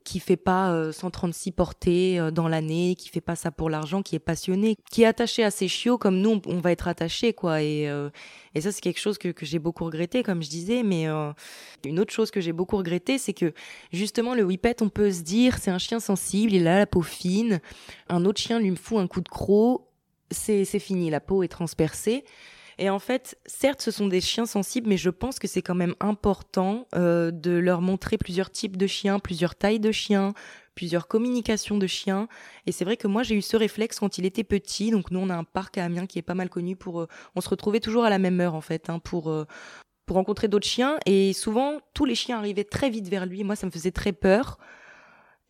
[0.05, 4.03] Qui fait pas 136 euh, portées euh, dans l'année, qui fait pas ça pour l'argent,
[4.03, 7.33] qui est passionné, qui est attaché à ses chiots comme nous, on, va être attaché,
[7.33, 7.63] quoi.
[7.63, 8.11] Et, euh,
[8.61, 10.83] ça, c'est quelque chose que, j'ai beaucoup regretté, comme je disais.
[10.83, 11.07] Mais
[11.85, 13.53] une autre chose que j'ai beaucoup regretté, c'est que
[13.93, 17.03] justement, le whippet, on peut se dire, c'est un chien sensible, il a la peau
[17.03, 17.61] fine.
[18.09, 19.87] Un autre chien lui fout un coup de croc,
[20.31, 22.25] c'est fini, la peau est transpercée.
[22.83, 25.77] Et en fait, certes, ce sont des chiens sensibles, mais je pense que c'est quand
[25.77, 30.35] même important euh, de leur montrer plusieurs types de chiens, plusieurs tailles de chiens,
[30.75, 32.27] plusieurs communications de chiens.
[32.67, 34.91] Et c'est vrai que moi, j'ai eu ce réflexe quand il était petit.
[34.91, 37.03] Donc nous, on a un parc à Amiens qui est pas mal connu pour...
[37.03, 39.31] Euh, on se retrouvait toujours à la même heure, en fait, hein, pour...
[39.31, 39.47] Euh,
[40.05, 43.45] pour rencontrer d'autres chiens et souvent tous les chiens arrivaient très vite vers lui.
[43.45, 44.59] Moi, ça me faisait très peur.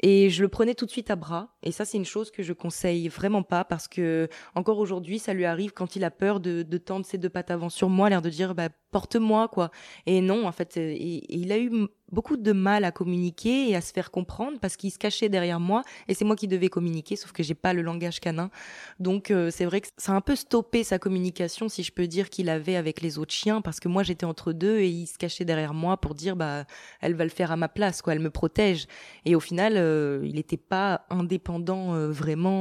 [0.02, 1.54] Et je le prenais tout de suite à bras.
[1.62, 5.32] Et ça, c'est une chose que je conseille vraiment pas parce que encore aujourd'hui, ça
[5.32, 8.10] lui arrive quand il a peur de, de tendre ses deux pattes avant sur moi,
[8.10, 9.70] l'air de dire bah, porte-moi quoi.
[10.06, 11.70] Et non, en fait, il a eu
[12.12, 15.58] beaucoup de mal à communiquer et à se faire comprendre parce qu'il se cachait derrière
[15.58, 18.50] moi et c'est moi qui devais communiquer sauf que j'ai pas le langage canin.
[19.00, 22.06] Donc euh, c'est vrai que ça a un peu stoppé sa communication si je peux
[22.06, 25.06] dire qu'il avait avec les autres chiens parce que moi j'étais entre deux et il
[25.06, 26.64] se cachait derrière moi pour dire bah
[27.00, 28.86] elle va le faire à ma place quoi elle me protège.
[29.24, 32.52] Et au final euh, il n'était pas indépendant euh, vraiment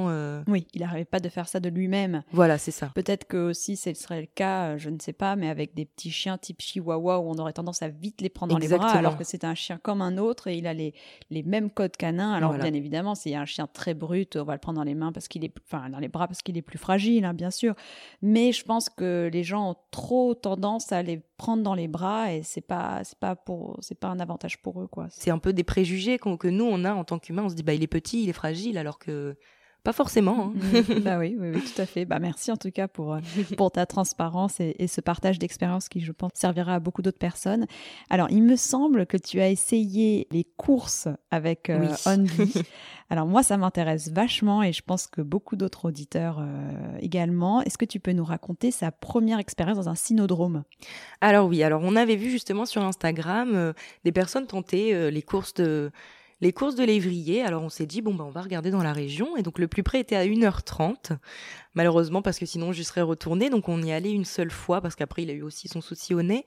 [0.47, 2.23] oui il n'arrivait pas de faire ça de lui-même.
[2.31, 2.91] Voilà c'est ça.
[2.95, 6.11] Peut-être que aussi ce serait le cas je ne sais pas mais avec des petits
[6.11, 9.17] chiens type chihuahua où on aurait tendance à vite les prendre dans les bras alors
[9.17, 10.93] que c'est un chien comme un autre et il a les,
[11.29, 12.33] les mêmes codes canins.
[12.33, 15.11] Alors bien évidemment, c'est un chien très brut, on va le prendre dans les mains
[15.11, 17.75] parce qu'il est, enfin dans les bras parce qu'il est plus fragile, hein, bien sûr.
[18.21, 22.33] Mais je pense que les gens ont trop tendance à les prendre dans les bras
[22.33, 25.07] et c'est pas, c'est pas pour, c'est pas un avantage pour eux quoi.
[25.09, 27.43] C'est un peu des préjugés que nous on a en tant qu'humains.
[27.43, 29.37] On se dit bah il est petit, il est fragile, alors que
[29.83, 30.53] pas forcément.
[30.53, 30.53] Hein.
[30.55, 30.99] Mm.
[31.03, 32.05] bah oui, oui, oui, tout à fait.
[32.05, 33.19] Bah merci en tout cas pour, euh,
[33.57, 37.65] pour ta transparence et, ce partage d'expérience qui, je pense, servira à beaucoup d'autres personnes.
[38.09, 41.87] Alors, il me semble que tu as essayé les courses avec euh,
[43.09, 47.61] Alors moi, ça m'intéresse vachement et je pense que beaucoup d'autres auditeurs euh, également.
[47.61, 50.63] Est-ce que tu peux nous raconter sa première expérience dans un synodrome?
[51.19, 53.73] Alors oui, alors on avait vu justement sur Instagram
[54.05, 55.91] des personnes tenter les courses de
[56.41, 57.43] les courses de lévrier.
[57.43, 59.37] Alors on s'est dit, bon, ben, on va regarder dans la région.
[59.37, 61.17] Et donc le plus près était à 1h30,
[61.75, 63.49] malheureusement, parce que sinon je serais retournée.
[63.49, 66.13] Donc on y allait une seule fois, parce qu'après il a eu aussi son souci
[66.13, 66.45] au nez.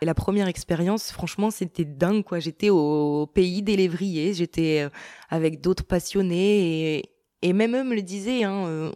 [0.00, 2.38] Et la première expérience, franchement, c'était dingue, quoi.
[2.40, 4.88] J'étais au, pays des lévriers, j'étais euh,
[5.28, 6.96] avec d'autres passionnés.
[6.96, 7.10] Et,
[7.42, 8.90] et, même eux me le disaient, hein, euh,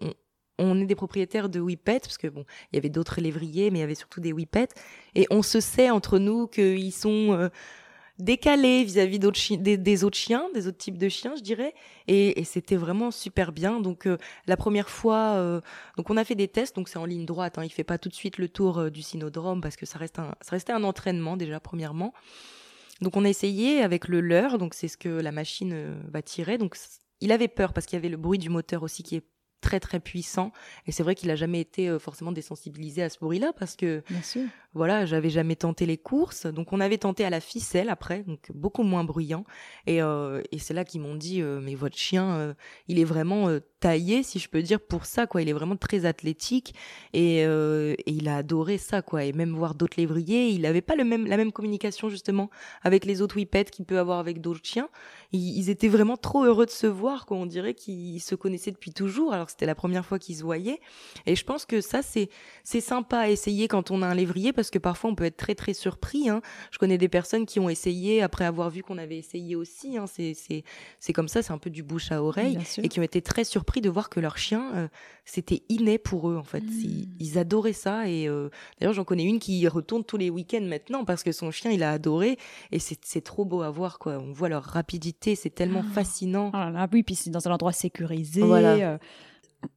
[0.59, 3.79] on, est des propriétaires de whippets, parce que bon, il y avait d'autres lévriers, mais
[3.79, 4.75] il y avait surtout des whippets.
[5.15, 7.33] Et on se sait entre nous qu'ils sont...
[7.33, 7.49] Euh,
[8.19, 11.75] décalé vis-à-vis d'autres des, autres chiens, des autres types de chiens, je dirais.
[12.09, 13.81] Et, c'était vraiment super bien.
[13.81, 15.61] Donc euh, la première fois, euh,
[15.97, 17.59] donc on a fait des tests, donc c'est en ligne droite.
[17.59, 19.99] Hein, il fait pas tout de suite le tour euh, du synodrome parce que ça
[19.99, 22.15] reste un, ça restait un entraînement déjà premièrement.
[23.03, 26.57] Donc on a essayé avec le leurre, donc c'est ce que la machine va tirer.
[26.57, 26.77] Donc
[27.21, 29.25] il avait peur parce qu'il y avait le bruit du moteur aussi qui est
[29.61, 30.53] très très puissant
[30.87, 34.23] et c'est vrai qu'il a jamais été forcément désensibilisé à ce bruit-là parce que Bien
[34.23, 34.45] sûr
[34.77, 38.51] voilà, j'avais jamais tenté les courses, donc on avait tenté à la ficelle après, donc
[38.55, 39.45] beaucoup moins bruyant.
[39.87, 42.55] Et, euh, et c'est là qu'ils m'ont dit, euh, mais votre chien, euh,
[42.87, 43.49] il est vraiment
[43.81, 45.41] taillé, si je peux dire, pour ça, quoi.
[45.41, 46.75] Il est vraiment très athlétique
[47.15, 49.25] et, et il a adoré ça, quoi.
[49.25, 52.51] Et même voir d'autres lévriers, il n'avait pas le même, la même communication justement
[52.83, 54.89] avec les autres whippets qu'il peut avoir avec d'autres chiens.
[55.33, 57.37] Ils, ils, étaient vraiment trop heureux de se voir, quoi.
[57.39, 60.81] On dirait qu'ils se connaissaient depuis toujours, alors c'était la première fois qu'ils se voyaient.
[61.25, 62.29] Et je pense que ça, c'est
[62.65, 65.25] c'est sympa à essayer quand on a un lévrier parce parce que parfois on peut
[65.25, 66.29] être très très surpris.
[66.29, 66.43] Hein.
[66.73, 69.97] Je connais des personnes qui ont essayé après avoir vu qu'on avait essayé aussi.
[69.97, 70.07] Hein.
[70.09, 73.45] C'est comme ça, c'est un peu du bouche à oreille et qui ont été très
[73.45, 74.89] surpris de voir que leur chien euh,
[75.25, 76.63] c'était inné pour eux en fait.
[76.63, 77.07] Mmh.
[77.21, 78.49] Ils, adoraient ça et euh,
[78.81, 81.85] d'ailleurs j'en connais une qui retourne tous les week-ends maintenant parce que son chien il
[81.85, 82.37] a adoré
[82.73, 84.19] et c'est trop beau à voir quoi.
[84.19, 85.95] On voit leur rapidité, c'est tellement ah.
[85.95, 86.51] fascinant.
[86.55, 88.41] Ah là oui, puis c'est dans un endroit sécurisé.
[88.41, 88.75] Voilà.
[88.75, 88.99] Euh,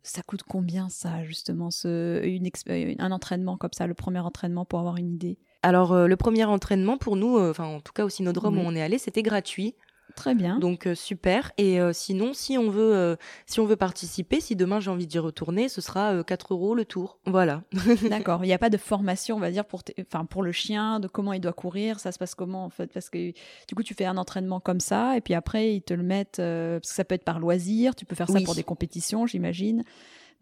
[0.04, 4.66] ça coûte combien ça, justement, ce, une, euh, un entraînement comme ça, le premier entraînement
[4.66, 5.38] pour avoir une idée?
[5.62, 8.62] Alors, euh, le premier entraînement pour nous, euh, enfin en tout cas au Synodrome où
[8.62, 9.76] on est allé, c'était gratuit.
[10.20, 10.60] Très bien.
[10.60, 11.54] Donc euh, super.
[11.58, 15.08] Et euh, sinon, si on veut, euh, si on veut participer, si demain j'ai envie
[15.08, 17.20] d'y retourner, ce sera 4 euros le tour.
[17.26, 17.64] Voilà.
[18.10, 18.44] D'accord.
[18.44, 21.08] Il n'y a pas de formation, on va dire, pour, enfin, pour le chien, de
[21.08, 22.02] comment il doit courir.
[22.02, 22.92] Ça se passe comment en fait?
[22.92, 25.94] Parce que du coup, tu fais un entraînement comme ça, et puis après, ils te
[25.94, 26.38] le mettent.
[26.38, 27.96] parce que ça peut être par loisir.
[27.96, 29.86] Tu peux faire ça pour des compétitions, j'imagine.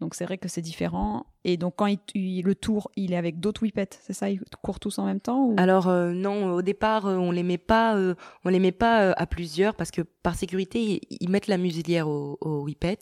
[0.00, 1.26] Donc c'est vrai que c'est différent.
[1.44, 4.30] Et donc quand il, le tour, il est avec d'autres whippets, c'est ça?
[4.30, 7.58] Ils courent tous en même temps Alors euh, non, au départ, euh, on les met
[7.58, 11.58] pas, euh, on les met pas à plusieurs parce que par sécurité, ils, mettent la
[11.58, 12.98] muselière au, au whippet.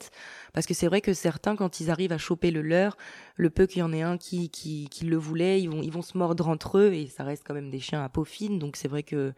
[0.53, 2.97] Parce que c'est vrai que certains, quand ils arrivent à choper le leur,
[3.35, 5.91] le peu qu'il y en ait un qui, qui, qui, le voulait, ils vont, ils
[5.91, 8.57] vont se mordre entre eux et ça reste quand même des chiens à peau fine.
[8.57, 9.33] Donc c'est vrai que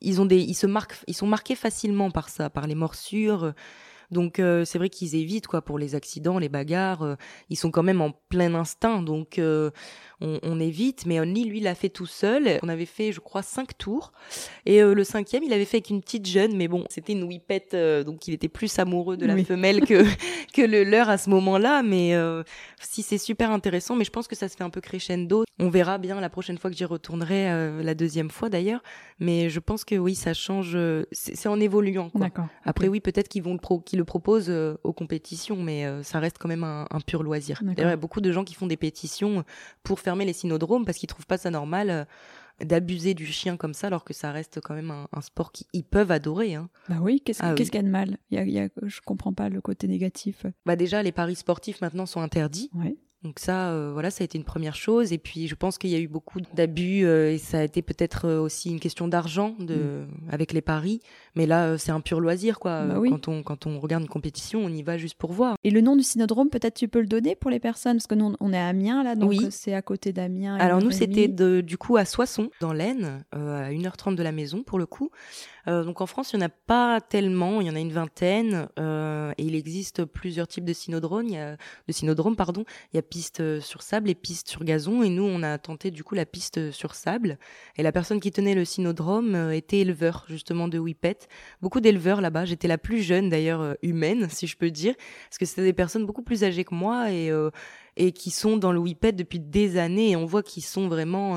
[0.00, 3.52] ils ont des, ils se marquent, ils sont marqués facilement par ça, par les morsures.
[4.10, 7.02] Donc euh, c'est vrai qu'ils évitent quoi pour les accidents, les bagarres.
[7.02, 7.14] Euh,
[7.48, 9.40] ils sont quand même en plein instinct, donc
[10.22, 11.06] euh, on, évite.
[11.06, 12.58] Mais Only lui l'a fait tout seul.
[12.62, 14.12] On avait fait, je crois, cinq tours.
[14.66, 17.74] Et le cinquième, il avait fait avec une petite jeune, mais bon, c'était une whippette,
[18.04, 20.04] donc il était plus amoureux de la femelle que
[20.54, 21.82] que le leur à ce moment-là.
[21.82, 22.14] Mais
[22.80, 25.44] si c'est super intéressant, mais je pense que ça se fait un peu crescendo.
[25.58, 28.82] On verra bien la prochaine fois que j'y retournerai, la deuxième fois d'ailleurs.
[29.18, 30.78] Mais je pense que oui, ça change.
[31.12, 32.10] C'est en évoluant.
[32.10, 32.28] Quoi.
[32.64, 36.18] Après, oui, peut-être qu'ils vont le pro, le propose euh, aux compétitions, mais euh, ça
[36.18, 37.60] reste quand même un, pur loisir.
[37.62, 39.44] D'ailleurs, il y a beaucoup de gens qui font des pétitions
[39.82, 42.04] pour fermer les synodromes parce qu'ils trouvent pas ça normal euh,
[42.64, 46.10] d'abuser du chien comme ça, alors que ça reste quand même un, sport qu'ils peuvent
[46.10, 46.56] adorer.
[46.56, 46.68] Hein.
[46.88, 48.18] Bah oui, qu'est-ce ah qu'il y a de mal?
[48.30, 50.46] Il y a, Je comprends pas le côté négatif.
[50.66, 52.70] Bah déjà, les paris sportifs maintenant sont interdits.
[52.74, 52.96] Ouais.
[53.22, 55.12] Donc ça, euh, voilà, ça a été une première chose.
[55.12, 57.82] Et puis, je pense qu'il y a eu beaucoup d'abus euh, et ça a été
[57.82, 60.32] peut-être euh, aussi une question d'argent de mm.
[60.32, 61.00] avec les paris.
[61.34, 62.86] Mais là, c'est un pur loisir, quoi.
[62.86, 65.56] Bah quand on quand on regarde une compétition, on y va juste pour voir.
[65.64, 67.98] Et le nom du synodrome, peut-être tu peux le donner pour les personnes?
[67.98, 70.56] Parce que nous on est à Amiens là, donc c'est à côté d'Amiens.
[70.56, 74.78] Alors nous, c'était du coup à Soissons, dans l'Aisne, à 1h30 de la maison pour
[74.78, 75.10] le coup.
[75.66, 78.68] Donc en France, il n'y en a pas tellement, il y en a une vingtaine,
[78.78, 81.26] et il existe plusieurs types de synodromes.
[81.26, 81.56] Il y a,
[81.86, 82.64] de synodromes, pardon.
[82.92, 85.90] Il y a piste sur sable et piste sur gazon, et nous, on a tenté
[85.90, 87.38] du coup la piste sur sable.
[87.76, 91.18] Et la personne qui tenait le synodrome euh, était éleveur justement de Whippet.
[91.60, 92.46] Beaucoup d'éleveurs là-bas.
[92.46, 94.94] J'étais la plus jeune d'ailleurs humaine, si je peux dire,
[95.28, 97.30] parce que c'était des personnes beaucoup plus âgées que moi et
[97.96, 101.36] et qui sont dans le Whippet depuis des années, et on voit qu'ils sont vraiment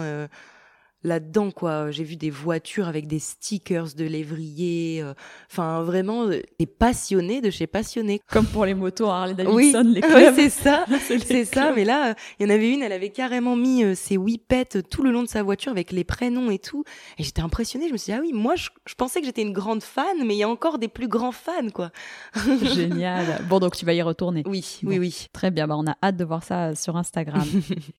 [1.03, 1.91] là-dedans quoi.
[1.91, 5.01] J'ai vu des voitures avec des stickers de lévrier.
[5.01, 5.13] Euh,
[5.51, 8.21] enfin vraiment euh, des passionnés de chez passionnés.
[8.29, 10.35] Comme pour les motos Harley Davidson, oui, les clubs.
[10.35, 11.73] c'est ça, c'est ça.
[11.75, 15.03] Mais là, il y en avait une, elle avait carrément mis euh, ses whippets tout
[15.03, 16.83] le long de sa voiture avec les prénoms et tout.
[17.17, 17.87] Et j'étais impressionnée.
[17.87, 20.35] Je me suis dit ah oui, moi je, pensais que j'étais une grande fan, mais
[20.35, 21.91] il y a encore des plus grands fans quoi.
[22.73, 23.41] Génial.
[23.49, 24.43] Bon donc tu vas y retourner.
[24.45, 25.27] Oui, oui, oui.
[25.33, 25.67] Très bien.
[25.67, 27.43] Bah on a hâte de voir ça sur Instagram.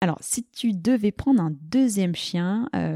[0.01, 2.69] Alors si tu devais prendre un deuxième chien.
[2.75, 2.94] Euh,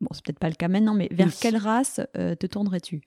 [0.00, 3.02] bon, c'est peut-être pas le cas maintenant, mais vers quelle race euh, te tournerais-tu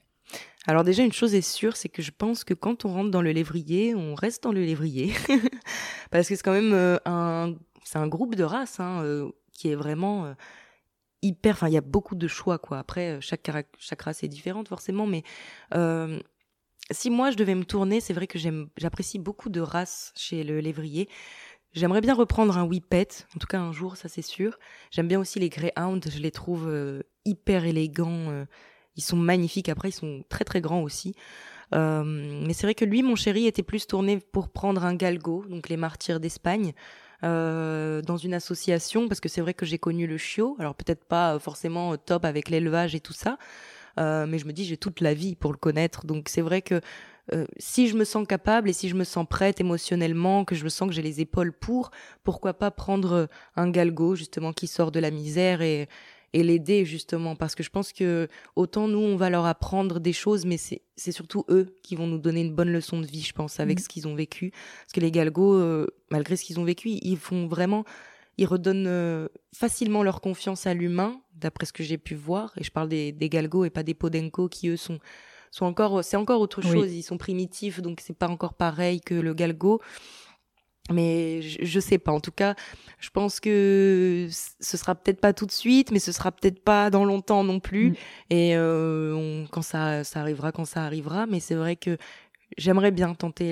[0.65, 3.21] alors déjà, une chose est sûre, c'est que je pense que quand on rentre dans
[3.21, 5.13] le lévrier, on reste dans le lévrier.
[6.11, 9.75] Parce que c'est quand même euh, un, c'est un groupe de races hein, qui est
[9.75, 10.33] vraiment
[11.21, 11.55] hyper...
[11.55, 12.79] Enfin, il y a beaucoup de choix, quoi.
[12.79, 15.23] Après, chaque, chaque race est différente, forcément, mais...
[16.91, 18.39] si moi, je devais me tourner, c'est vrai que
[18.77, 21.09] j'apprécie beaucoup de races chez le lévrier.
[21.73, 24.59] J'aimerais bien reprendre un Whippet, en tout cas un jour, ça c'est sûr.
[24.91, 28.29] J'aime bien aussi les Greyhounds, je les trouve euh, hyper élégants.
[28.29, 28.45] Euh,
[28.95, 31.15] ils sont magnifiques, après ils sont très très grands aussi.
[31.73, 35.45] Euh, mais c'est vrai que lui, mon chéri, était plus tourné pour prendre un galgo,
[35.49, 36.73] donc les martyrs d'Espagne,
[37.23, 41.39] dans une association, parce que c'est vrai que j'ai connu le chiot, alors peut-être pas
[41.39, 43.37] forcément top avec l'élevage et tout ça,
[43.95, 46.81] mais je me dis j'ai toute la vie pour le connaître, donc c'est vrai que
[47.31, 50.63] euh, si je me sens capable et si je me sens prête émotionnellement, que je
[50.63, 51.91] me sens que j'ai les épaules pour,
[52.23, 55.87] pourquoi pas prendre un galgo justement qui sort de la misère et,
[56.33, 57.35] et l'aider justement.
[57.35, 60.81] Parce que je pense que autant nous on va leur apprendre des choses mais c'est
[60.95, 63.79] c'est surtout eux qui vont nous donner une bonne leçon de vie je pense avec
[63.79, 63.83] mmh.
[63.83, 64.51] ce qu'ils ont vécu.
[64.51, 67.85] Parce que les galgos euh, malgré ce qu'ils ont vécu ils font vraiment
[68.37, 72.51] ils redonnent euh, facilement leur confiance à l'humain d'après ce que j'ai pu voir.
[72.57, 74.99] Et je parle des, des galgos et pas des podenko qui eux sont
[75.53, 76.91] sont encore, c'est encore autre chose.
[76.91, 79.81] Ils sont primitifs, donc c'est pas encore pareil que le galgo.
[80.91, 82.11] Mais je, sais pas.
[82.11, 82.55] En tout cas,
[82.99, 84.27] je pense que
[84.59, 87.61] ce sera peut-être pas tout de suite, mais ce sera peut-être pas dans longtemps non
[87.61, 87.91] plus.
[87.91, 87.95] Mm.
[88.31, 91.25] Et euh, quand ça, ça arrivera, quand ça arrivera.
[91.25, 91.97] Mais c'est vrai que
[92.57, 93.51] j'aimerais bien tenter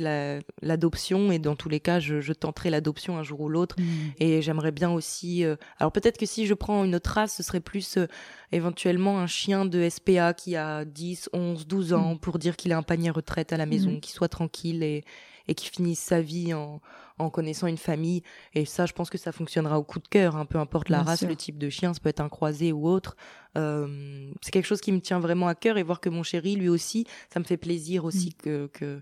[0.61, 3.75] l'adoption et dans tous les cas, je, tenterai l'adoption un jour ou l'autre.
[3.79, 3.83] Mm.
[4.19, 5.43] Et j'aimerais bien aussi.
[5.43, 8.07] Euh, alors peut-être que si je prends une autre race, ce serait plus euh,
[8.51, 12.19] éventuellement un chien de SPA qui a 10, 11, 12 ans mm.
[12.19, 13.99] pour dire qu'il a un panier retraite à la maison, mm.
[13.99, 15.03] qu'il soit tranquille et,
[15.47, 16.81] et qu'il finisse sa vie en,
[17.17, 18.23] en connaissant une famille.
[18.53, 21.03] Et ça, je pense que ça fonctionnera au coup de cœur, hein, peu importe la
[21.03, 23.15] race, le type de chien, ça peut être un croisé ou autre.
[23.57, 26.55] Euh, c'est quelque chose qui me tient vraiment à cœur et voir que mon chéri,
[26.55, 28.41] lui aussi, ça me fait plaisir aussi mm.
[28.41, 29.01] que, que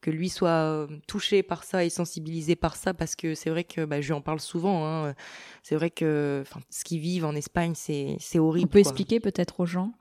[0.00, 3.64] que lui soit euh, touché par ça et sensibilisé par ça parce que c'est vrai
[3.64, 5.14] que bah, je lui en parle souvent hein.
[5.62, 9.60] c'est vrai que ce qu'ils vivent en Espagne c'est c'est horrible on peut expliquer peut-être
[9.60, 9.92] aux gens?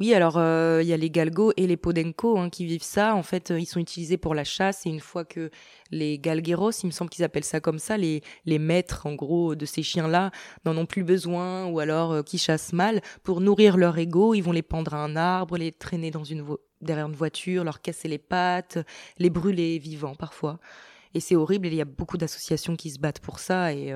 [0.00, 3.14] Oui, alors euh, il y a les galgos et les podenco hein, qui vivent ça.
[3.14, 5.50] En fait, euh, ils sont utilisés pour la chasse et une fois que
[5.90, 9.54] les galgueros, il me semble qu'ils appellent ça comme ça, les, les maîtres en gros
[9.54, 10.30] de ces chiens-là
[10.64, 14.42] n'en ont plus besoin ou alors euh, qui chassent mal, pour nourrir leur ego, ils
[14.42, 16.44] vont les pendre à un arbre, les traîner dans une
[16.84, 18.78] derrière une voiture, leur casser les pattes,
[19.18, 20.58] les brûler vivants parfois.
[21.14, 23.94] Et c'est horrible, il y a beaucoup d'associations qui se battent pour ça et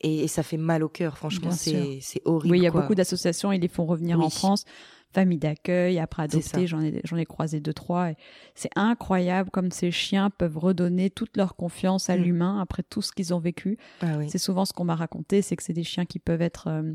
[0.00, 2.52] et, ça fait mal au cœur, franchement, c'est horrible.
[2.52, 4.64] Oui, il y a beaucoup d'associations, ils les font revenir en France.
[5.12, 8.10] Famille d'accueil, après adopter, j'en ai, ai croisé deux, trois.
[8.54, 12.22] C'est incroyable comme ces chiens peuvent redonner toute leur confiance à mm.
[12.22, 13.78] l'humain après tout ce qu'ils ont vécu.
[14.02, 16.66] Ah c'est souvent ce qu'on m'a raconté, c'est que c'est des chiens qui peuvent être
[16.66, 16.92] euh,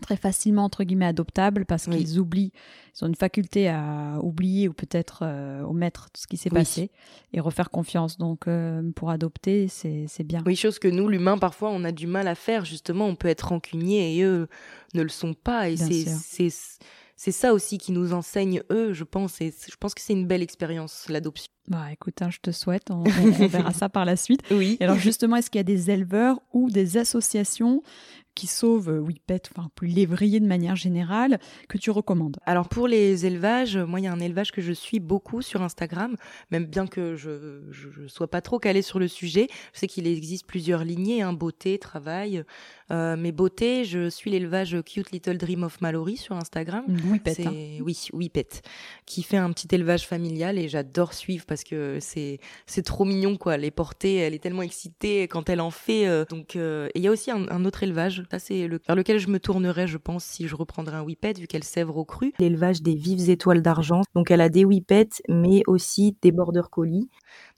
[0.00, 2.52] très facilement entre guillemets adoptables parce qu'ils oublient,
[2.94, 6.90] ils ont une faculté à oublier ou peut-être euh, omettre tout ce qui s'est passé
[7.32, 8.16] et refaire confiance.
[8.16, 10.42] Donc euh, pour adopter, c'est bien.
[10.46, 12.64] Oui, chose que nous, l'humain, parfois, on a du mal à faire.
[12.64, 14.48] Justement, on peut être rancunier et eux
[14.94, 15.68] ne le sont pas.
[15.68, 16.50] Et c'est
[17.22, 19.42] c'est ça aussi qui nous enseigne eux, je pense.
[19.42, 21.52] Et je pense que c'est une belle expérience l'adoption.
[21.70, 24.42] Bah écoute, hein, je te souhaite, on, on, verra ça par la suite.
[24.50, 24.76] Oui.
[24.80, 27.84] alors justement, est-ce qu'il y a des éleveurs ou des associations
[28.34, 32.38] qui sauvent euh, Whippet, enfin plus lévrier de manière générale, que tu recommandes?
[32.46, 35.62] Alors pour les élevages, moi il y a un élevage que je suis beaucoup sur
[35.62, 36.16] Instagram,
[36.50, 37.30] même bien que je
[38.00, 39.48] ne sois pas trop calée sur le sujet.
[39.72, 42.44] Je sais qu'il existe plusieurs lignées, hein, beauté, travail.
[42.90, 46.84] Euh, mais beauté, je suis l'élevage Cute Little Dream of Mallory sur Instagram.
[46.88, 47.46] Whippet.
[47.46, 47.52] Hein.
[48.12, 48.30] Oui,
[49.06, 53.36] qui fait un petit élevage familial et j'adore suivre parce que c'est c'est trop mignon
[53.36, 53.56] quoi.
[53.56, 56.06] Les portées, elle est tellement excitée quand elle en fait.
[56.06, 59.28] Euh, donc euh, il y a aussi un, autre élevage ça, c'est vers lequel je
[59.28, 62.32] me tournerais, je pense, si je reprendrais un whippet, vu qu'elle sèvre au cru.
[62.38, 64.02] L'élevage des vives étoiles d'argent.
[64.14, 67.08] Donc, elle a des whippets, mais aussi des border collies.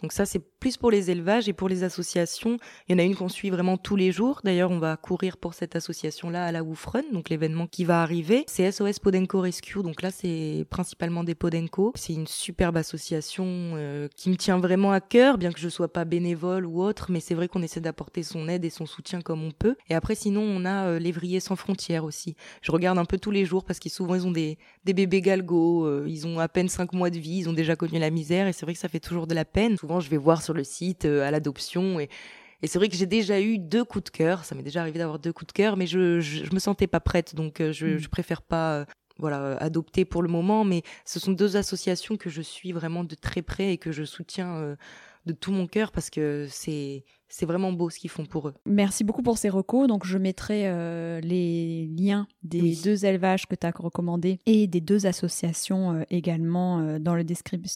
[0.00, 2.56] Donc ça, c'est plus pour les élevages et pour les associations.
[2.88, 4.40] Il y en a une qu'on suit vraiment tous les jours.
[4.44, 8.44] D'ailleurs, on va courir pour cette association-là à la Woufrun, donc l'événement qui va arriver.
[8.46, 9.82] C'est SOS Podenco Rescue.
[9.82, 11.92] Donc là, c'est principalement des Podenco.
[11.94, 15.92] C'est une superbe association euh, qui me tient vraiment à cœur, bien que je sois
[15.92, 17.10] pas bénévole ou autre.
[17.10, 19.76] Mais c'est vrai qu'on essaie d'apporter son aide et son soutien comme on peut.
[19.88, 22.36] Et après, sinon, on a euh, l'évrier sans frontières aussi.
[22.60, 25.20] Je regarde un peu tous les jours parce qu'ils souvent ils ont des, des bébés
[25.20, 25.86] galgos.
[25.86, 27.38] Euh, ils ont à peine cinq mois de vie.
[27.38, 29.44] Ils ont déjà connu la misère et c'est vrai que ça fait toujours de la
[29.44, 29.61] peine.
[29.76, 32.08] Souvent, je vais voir sur le site euh, à l'adoption et,
[32.62, 34.44] et c'est vrai que j'ai déjà eu deux coups de cœur.
[34.44, 37.00] Ça m'est déjà arrivé d'avoir deux coups de cœur, mais je, je, me sentais pas
[37.00, 37.98] prête, donc euh, je, mm.
[37.98, 38.84] je préfère pas euh,
[39.18, 40.64] voilà adopter pour le moment.
[40.64, 44.04] Mais ce sont deux associations que je suis vraiment de très près et que je
[44.04, 44.76] soutiens
[45.26, 48.54] de tout mon cœur parce que c'est c'est vraiment beau ce qu'ils font pour eux.
[48.66, 49.88] Merci beaucoup pour ces recos.
[49.88, 54.82] Donc, je mettrai euh, les liens des deux élevages que tu as recommandés et des
[54.82, 57.24] deux associations euh, également euh, dans, le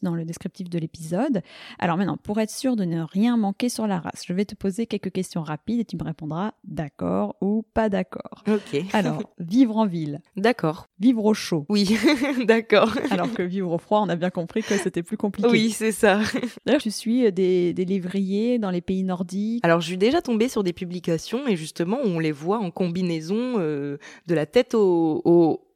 [0.02, 1.40] dans le descriptif de l'épisode.
[1.78, 4.54] Alors maintenant, pour être sûr de ne rien manquer sur la race, je vais te
[4.54, 8.44] poser quelques questions rapides et tu me répondras d'accord ou pas d'accord.
[8.46, 8.84] Ok.
[8.92, 10.20] Alors, vivre en ville.
[10.36, 10.86] D'accord.
[11.00, 11.64] Vivre au chaud.
[11.70, 11.96] Oui,
[12.46, 12.94] d'accord.
[13.10, 15.48] Alors que vivre au froid, on a bien compris que c'était plus compliqué.
[15.48, 16.20] Oui, c'est ça.
[16.66, 20.48] D'ailleurs, tu suis des, des lévriers dans les pays nordiques alors, je suis déjà tombée
[20.48, 25.22] sur des publications et justement, on les voit en combinaison euh, de la tête aux,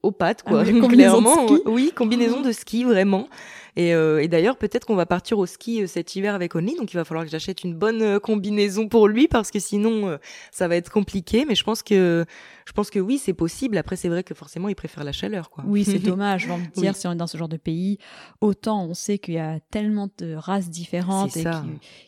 [0.02, 0.62] aux, pattes, quoi.
[0.66, 3.28] Ah Clairement, oui, combinaison de ski, vraiment.
[3.76, 6.76] Et, euh, et d'ailleurs, peut-être qu'on va partir au ski euh, cet hiver avec Only,
[6.76, 10.18] donc il va falloir que j'achète une bonne euh, combinaison pour lui parce que sinon
[10.50, 11.44] ça va être compliqué.
[11.46, 12.24] Mais je pense que
[12.66, 13.76] je pense que oui, c'est possible.
[13.78, 15.64] Après, c'est vrai que forcément, il préfère la chaleur, quoi.
[15.66, 16.44] Oui, c'est dommage.
[16.44, 17.98] J'ai envie dire, si on est dans ce genre de pays,
[18.40, 21.50] autant on sait qu'il y a tellement de races différentes et qui,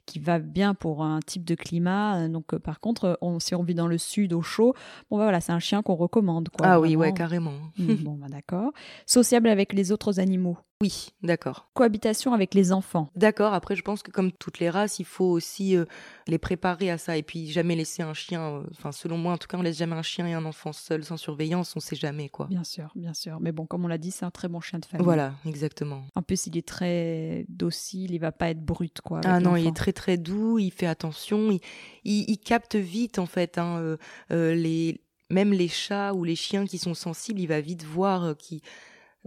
[0.07, 2.29] qui, va bien pour un type de climat.
[2.29, 4.75] Donc, par contre, on, si on vit dans le sud au chaud,
[5.11, 6.67] bon bah, voilà, c'est un chien qu'on recommande, quoi.
[6.67, 7.55] Ah oui, ouais, carrément.
[7.79, 8.73] Mmh, bon, bah, d'accord.
[9.07, 10.59] Sociable avec les autres animaux.
[10.83, 11.68] Oui, d'accord.
[11.74, 13.09] Cohabitation avec les enfants.
[13.14, 13.55] D'accord.
[13.55, 15.85] Après, je pense que comme toutes les races, il faut aussi euh,
[16.26, 18.43] les préparer à ça et puis jamais laisser un chien.
[18.43, 20.72] Euh, enfin, selon moi, en tout cas, on laisse jamais un chien et un enfant
[20.72, 21.76] seul sans surveillance.
[21.76, 22.47] On sait jamais quoi.
[22.47, 23.39] Bien sûr, bien sûr.
[23.39, 25.05] Mais bon, comme on l'a dit, c'est un très bon chien de famille.
[25.05, 26.03] Voilà, exactement.
[26.16, 28.11] En plus, il est très docile.
[28.11, 29.20] Il va pas être brut quoi.
[29.22, 30.59] Ah non, il est très très doux.
[30.59, 31.57] Il fait attention.
[32.03, 33.57] Il, capte vite en fait.
[33.57, 33.97] Hein,
[34.33, 38.37] euh, les même les chats ou les chiens qui sont sensibles, il va vite voir
[38.37, 38.62] qui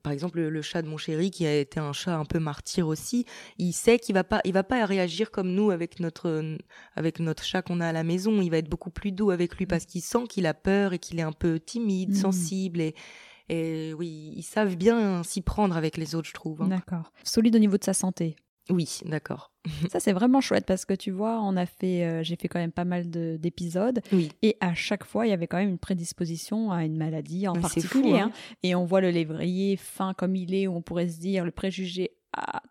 [0.04, 2.88] par exemple le, chat de mon chéri qui a été un chat un peu martyr
[2.88, 3.26] aussi,
[3.58, 6.58] il sait qu'il va pas il va pas réagir comme nous avec notre
[6.96, 9.56] avec notre chat qu'on a à la maison, il va être beaucoup plus doux avec
[9.56, 12.16] lui parce qu'il sent qu'il a peur et qu'il est un peu timide, mmh.
[12.16, 12.96] sensible et
[13.48, 16.64] et oui, ils savent bien s'y prendre avec les autres, je trouve.
[16.64, 16.68] Hein.
[16.68, 17.12] D'accord.
[17.24, 18.36] Solide au niveau de sa santé.
[18.72, 19.52] Oui, d'accord.
[19.92, 22.60] Ça, c'est vraiment chouette parce que tu vois, on a fait, euh, j'ai fait quand
[22.60, 24.02] même pas mal d'épisodes.
[24.42, 27.54] Et à chaque fois, il y avait quand même une prédisposition à une maladie en
[27.54, 28.20] particulier.
[28.20, 28.32] Hein.
[28.32, 28.58] Hein.
[28.64, 31.52] Et on voit le lévrier fin comme il est, où on pourrait se dire le
[31.52, 32.12] préjugé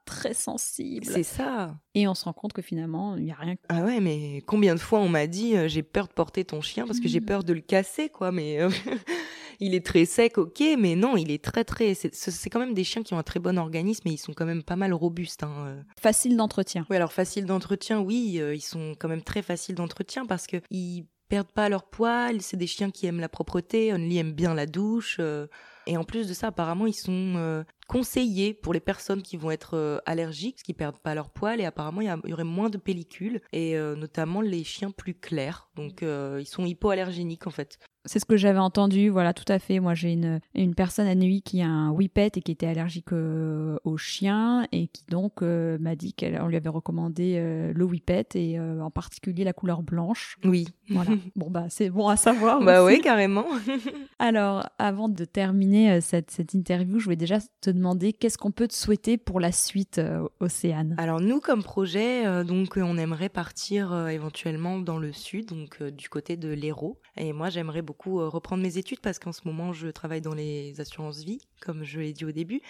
[0.04, 1.06] très sensible.
[1.06, 1.76] C'est ça.
[1.94, 3.54] Et on se rend compte que finalement, il n'y a rien.
[3.68, 6.60] Ah ouais, mais combien de fois on m'a dit euh, j'ai peur de porter ton
[6.60, 7.26] chien parce que j'ai Mm.
[7.26, 8.32] peur de le casser, quoi.
[8.32, 8.68] Mais euh,
[9.60, 11.94] il est très sec, ok, mais non, il est très très.
[11.94, 14.46] C'est quand même des chiens qui ont un très bon organisme et ils sont quand
[14.46, 15.42] même pas mal robustes.
[15.44, 15.54] Hein.
[15.66, 15.82] euh.
[16.00, 16.86] Facile d'entretien.
[16.90, 20.58] Oui, alors facile d'entretien, oui, euh, ils sont quand même très faciles d'entretien parce que
[20.70, 22.40] ils perdent pas leur poil.
[22.40, 23.92] C'est des chiens qui aiment la propreté.
[23.92, 25.16] Only aime bien la douche.
[25.18, 25.48] euh,
[25.86, 29.50] et en plus de ça, apparemment, ils sont euh, conseillés pour les personnes qui vont
[29.50, 31.60] être euh, allergiques, qu'ils perdent pas leur poil.
[31.60, 35.68] Et apparemment, il y, y aurait moins de pellicules, et notamment les chiens plus clairs.
[35.74, 37.78] Donc, ils sont hypoallergéniques, en fait.
[38.06, 39.80] C'est ce que j'avais entendu, voilà, tout à fait.
[39.80, 43.12] Moi, j'ai une, une personne à Neuilly qui a un whippet et qui était allergique
[43.12, 47.84] euh, aux chiens et qui donc euh, m'a dit qu'on lui avait recommandé euh, le
[47.84, 50.36] whippet et en particulier la couleur blanche.
[50.44, 50.68] Oui.
[50.90, 51.12] Voilà.
[51.36, 52.60] bon, bah, c'est bon à savoir.
[52.60, 53.46] bah oui, carrément.
[54.18, 58.68] Alors, avant de terminer cette, cette interview, je voulais déjà te demander qu'est-ce qu'on peut
[58.68, 60.00] te souhaiter pour la suite,
[60.40, 60.94] Océane?
[60.98, 66.36] Alors nous, comme projet, donc on aimerait partir éventuellement dans le sud, donc du côté
[66.36, 66.98] de l'Hérault.
[67.16, 70.34] Et moi, j'aimerais beaucoup euh, reprendre mes études parce qu'en ce moment, je travaille dans
[70.34, 72.60] les assurances vie, comme je l'ai dit au début.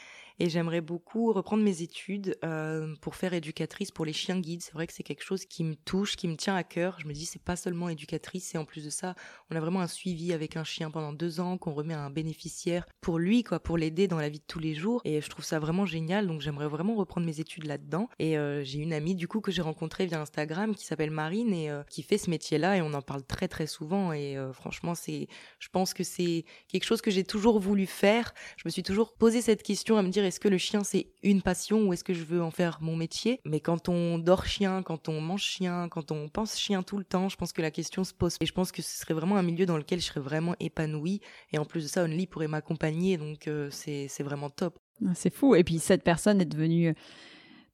[0.41, 4.63] Et j'aimerais beaucoup reprendre mes études euh, pour faire éducatrice pour les chiens guides.
[4.63, 6.99] C'est vrai que c'est quelque chose qui me touche, qui me tient à cœur.
[6.99, 9.15] Je me dis, c'est pas seulement éducatrice, c'est en plus de ça,
[9.51, 12.11] on a vraiment un suivi avec un chien pendant deux ans qu'on remet à un
[12.11, 15.01] bénéficiaire pour lui, quoi, pour l'aider dans la vie de tous les jours.
[15.05, 16.27] Et je trouve ça vraiment génial.
[16.27, 18.09] Donc j'aimerais vraiment reprendre mes études là-dedans.
[18.19, 21.53] Et euh, j'ai une amie du coup que j'ai rencontrée via Instagram qui s'appelle Marine
[21.53, 24.13] et euh, qui fait ce métier-là et on en parle très très souvent.
[24.13, 25.29] Et franchement, c'est,
[25.61, 28.35] je pense que c'est quelque chose que j'ai toujours voulu faire.
[28.57, 31.09] Je me suis toujours posé cette question à me dire est-ce que le chien c'est
[31.23, 33.41] une passion ou est-ce que je veux en faire mon métier?
[33.45, 37.05] Mais quand on dort chien, quand on mange chien, quand on pense chien tout le
[37.05, 38.37] temps, je pense que la question se pose.
[38.41, 41.21] Et je pense que ce serait vraiment un milieu dans lequel je serais vraiment épanouie.
[41.53, 44.79] Et en plus de ça, Only pourrait m'accompagner, donc euh, c'est c'est vraiment top.
[45.15, 45.55] C'est fou.
[45.55, 46.95] Et puis, cette personne est devenue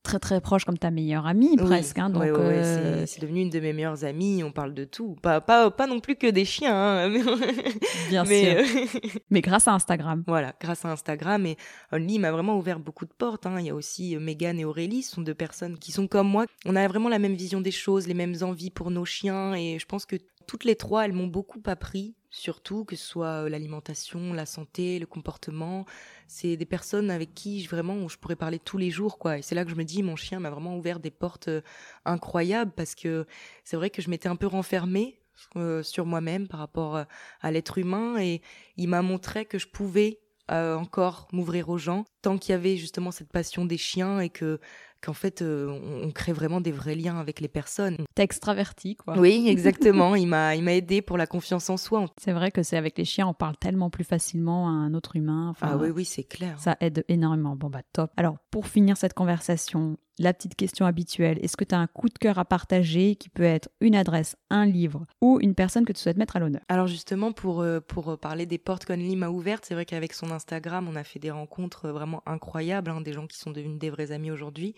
[0.03, 1.65] très très proche comme ta meilleure amie Oui.
[1.67, 1.99] presque.
[1.99, 4.43] hein, donc, Ouais, ouais, ouais, euh, c'est- devenu une de mes meilleures amies.
[4.43, 7.21] On parle de tout, pas pas pas non plus que des chiens, hein, mais,
[8.09, 8.79] bien mais, sûr.
[8.95, 8.99] euh,
[9.31, 10.25] Mais grâce à Instagram.
[10.27, 11.57] Voilà, grâce à Instagram et
[11.93, 13.47] Only m'a vraiment ouvert beaucoup de portes.
[13.47, 13.57] hein.
[13.61, 16.29] Il y a aussi euh, Megan et Aurélie, ce sont deux personnes qui sont comme
[16.29, 16.47] moi.
[16.67, 19.79] On a vraiment la même vision des choses, les mêmes envies pour nos chiens et
[19.79, 23.49] je pense que toutes les trois, elles m'ont beaucoup appris, surtout que ce soit euh,
[23.49, 25.85] l'alimentation, la santé, le comportement.
[26.29, 29.39] C'est des personnes avec qui je, vraiment je pourrais parler tous les jours, quoi.
[29.39, 31.61] Et c'est là que je me dis, mon chien m'a vraiment ouvert des portes euh,
[32.05, 33.27] incroyables parce que
[33.65, 35.21] c'est vrai que je m'étais un peu renfermée
[35.57, 37.05] euh, sur moi-même par rapport
[37.41, 38.43] à l'être humain et
[38.77, 40.21] il m'a montré que je pouvais
[40.53, 44.59] encore m'ouvrir aux gens tant qu'il y avait justement cette passion des chiens et que
[45.01, 45.69] qu'en fait euh,
[46.05, 47.97] on, crée vraiment des vrais liens avec les personnes.
[48.15, 49.19] T'es extraverti, quoi.
[49.19, 50.15] Oui, exactement.
[50.15, 52.07] il m'a il m'a aidé pour la confiance en soi.
[52.19, 55.17] C'est vrai que c'est avec les chiens, on parle tellement plus facilement à un autre
[55.17, 55.49] humain.
[55.51, 56.59] Enfin, ah oui oui c'est clair.
[56.59, 57.57] Ça aide énormément.
[57.57, 58.11] Bon, bah top.
[58.17, 61.39] Alors, pour finir cette conversation, la petite question habituelle.
[61.43, 64.37] Est-ce que tu as un coup de cœur à partager qui peut être une adresse,
[64.51, 66.63] un livre ou une personne que tu souhaites mettre à l'honneur?
[66.69, 70.31] Alors justement, pour, euh, pour parler des portes qu'Only m'a ouvertes, c'est vrai qu'avec son
[70.31, 73.79] Instagram, on a fait des rencontres euh, vraiment incroyables, hein, des gens qui sont devenus
[73.79, 74.75] des vrais amis aujourd'hui.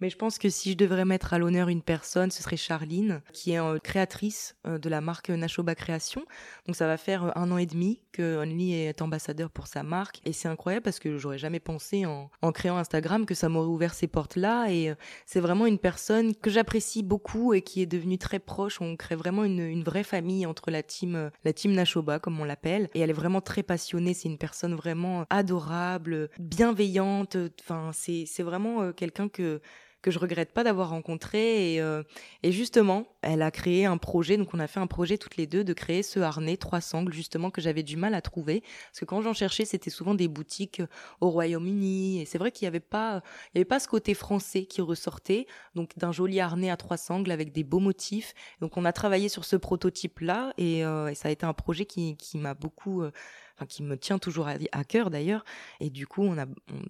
[0.00, 3.22] Mais je pense que si je devrais mettre à l'honneur une personne, ce serait Charline,
[3.32, 6.22] qui est euh, créatrice euh, de la marque Nashoba Création.
[6.66, 9.82] Donc ça va faire euh, un an et demi que Only est ambassadeur pour sa
[9.82, 10.20] marque.
[10.26, 13.94] Et c'est incroyable parce que j'aurais jamais pensé en, créant Instagram que ça m'aurait ouvert
[13.94, 14.70] ces portes-là.
[14.70, 14.94] Et
[15.24, 18.80] c'est vraiment une personne que j'apprécie beaucoup et qui est devenue très proche.
[18.80, 22.88] On crée vraiment une, vraie famille entre la team, la team Nashoba, comme on l'appelle.
[22.94, 24.14] Et elle est vraiment très passionnée.
[24.14, 27.36] C'est une personne vraiment adorable, bienveillante.
[27.60, 29.60] Enfin, c'est, vraiment quelqu'un que
[30.06, 32.04] que je regrette pas d'avoir rencontré et, euh,
[32.44, 35.48] et justement elle a créé un projet donc on a fait un projet toutes les
[35.48, 38.60] deux de créer ce harnais trois sangles justement que j'avais du mal à trouver.
[38.60, 40.80] Parce que quand j'en cherchais c'était souvent des boutiques
[41.20, 43.20] au Royaume-Uni et c'est vrai qu'il y avait pas
[43.52, 45.48] il avait pas ce côté français qui ressortait.
[45.74, 48.32] Donc d'un joli harnais à trois sangles avec des beaux motifs.
[48.60, 51.84] Donc on a travaillé sur ce prototype là et, euh, ça a été un projet
[51.84, 53.10] qui, m'a beaucoup euh,
[53.56, 55.44] Enfin, qui me tient toujours à, cœur d'ailleurs.
[55.80, 56.44] Et du coup, on a,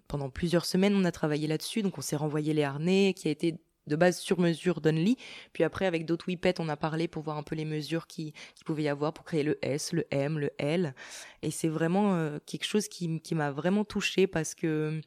[0.09, 1.83] pendant plusieurs semaines, on a travaillé là-dessus.
[1.83, 5.17] Donc, on s'est renvoyé les harnais qui a été de base sur mesure d'Only.
[5.53, 8.33] Puis après, avec d'autres whippets, on a parlé pour voir un peu les mesures qui,
[8.55, 10.95] qui pouvait y avoir pour créer le S, le M, le L.
[11.43, 15.01] Et c'est vraiment euh, quelque chose qui, qui m'a vraiment touchée parce que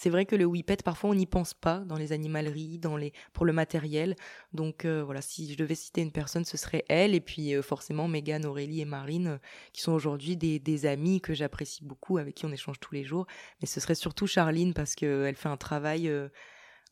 [0.00, 3.12] c'est vrai que le whippet, parfois, on n'y pense pas dans les animaleries, dans les,
[3.32, 4.14] pour le matériel.
[4.52, 7.16] Donc euh, voilà, si je devais citer une personne, ce serait elle.
[7.16, 9.38] Et puis euh, forcément, Megan, Aurélie et Marine, euh,
[9.72, 13.02] qui sont aujourd'hui des, des amies que j'apprécie beaucoup, avec qui on échange tous les
[13.02, 13.26] jours.
[13.60, 16.08] Mais ce serait surtout Charline parce qu'elle fait un travail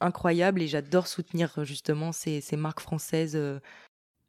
[0.01, 3.39] incroyable et j'adore soutenir justement ces, marques françaises.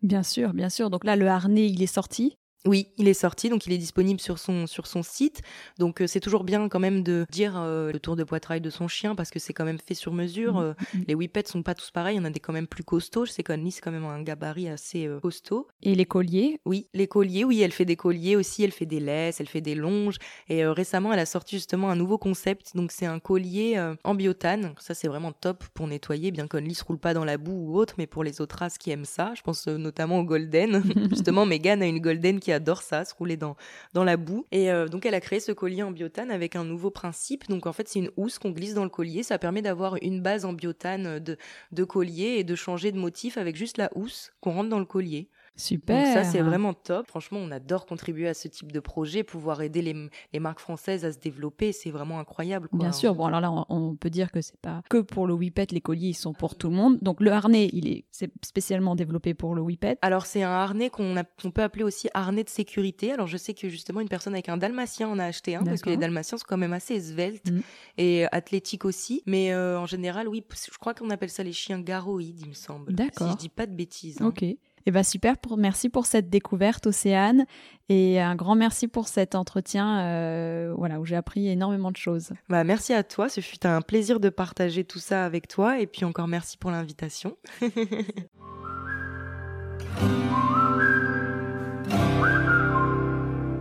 [0.04, 0.92] Bien sûr, bien sûr.
[0.92, 2.38] Donc là, le harnais, il est sorti.
[2.66, 5.42] Oui, il est sorti, donc il est disponible sur son, sur son site.
[5.78, 8.70] Donc euh, c'est toujours bien quand même de dire euh, le tour de poitrail de
[8.70, 10.56] son chien parce que c'est quand même fait sur mesure.
[10.56, 11.00] Mmh, Euh, mmh.
[11.08, 13.26] les whippets sont pas tous pareils, il y en a des quand même plus costauds.
[13.26, 15.68] Je sais qu'Annie c'est quand même un gabarit assez costaud.
[15.84, 16.60] Et les colliers?
[16.66, 19.62] Oui, les colliers, oui, elle fait des colliers aussi, elle fait des laisses, elle fait
[19.62, 20.18] des longes.
[20.50, 22.76] Et récemment, elle a sorti justement un nouveau concept.
[22.76, 24.74] Donc c'est un collier en biotane.
[24.80, 27.78] Ça c'est vraiment top pour nettoyer, bien qu'Annie se roule pas dans la boue ou
[27.78, 30.84] autre, mais pour les autres races qui aiment ça, je pense notamment au golden.
[31.10, 33.56] justement, Megan a une golden qui adore ça, se rouler dans,
[33.94, 34.46] dans la boue.
[34.52, 37.48] Et euh, donc, elle a créé ce collier en biotane avec un nouveau principe.
[37.50, 39.24] Donc, en fait, c'est une housse qu'on glisse dans le collier.
[39.24, 41.38] Ça permet d'avoir une base en biotane de,
[41.72, 44.86] de collier et de changer de motif avec juste la housse qu'on rentre dans le
[44.86, 45.30] collier.
[45.58, 46.04] Super.
[46.06, 47.08] Donc ça, c'est vraiment top.
[47.08, 49.96] Franchement, on adore contribuer à ce type de projet, pouvoir aider les,
[50.32, 51.72] les marques françaises à se développer.
[51.72, 52.68] C'est vraiment incroyable.
[52.70, 52.80] Quoi.
[52.80, 55.34] Bien sûr, bon alors là on, on peut dire que c'est pas que pour le
[55.34, 57.00] whippet, les colliers ils sont pour tout le monde.
[57.02, 59.98] Donc le harnais, il est c'est spécialement développé pour le whippet.
[60.02, 61.16] Alors c'est un harnais qu'on
[61.54, 63.12] peut appeler aussi harnais de sécurité.
[63.12, 65.82] Alors je sais que justement une personne avec un dalmatien en a acheté un parce
[65.82, 67.60] que les dalmatiens sont quand même assez sveltes Mm.
[67.98, 69.24] et euh, athlétiques aussi.
[69.26, 72.54] Mais euh, en général, oui, je crois qu'on appelle ça les chiens garoïdes, il me
[72.54, 72.94] semble.
[72.94, 73.28] D'accord.
[73.28, 74.22] Si je dis pas de bêtises.
[74.22, 74.28] hein.
[74.28, 74.44] Ok.
[74.88, 77.46] Et ben super, pour, merci pour cette découverte Océane
[77.90, 82.32] et un grand merci pour cet entretien euh, voilà où j'ai appris énormément de choses.
[82.48, 83.28] Bah merci à toi.
[83.28, 86.72] Ce fut un plaisir de partager tout ça avec toi et puis encore merci pour
[86.72, 87.36] l'invitation.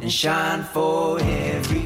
[0.06, 1.85] and shine for everyone.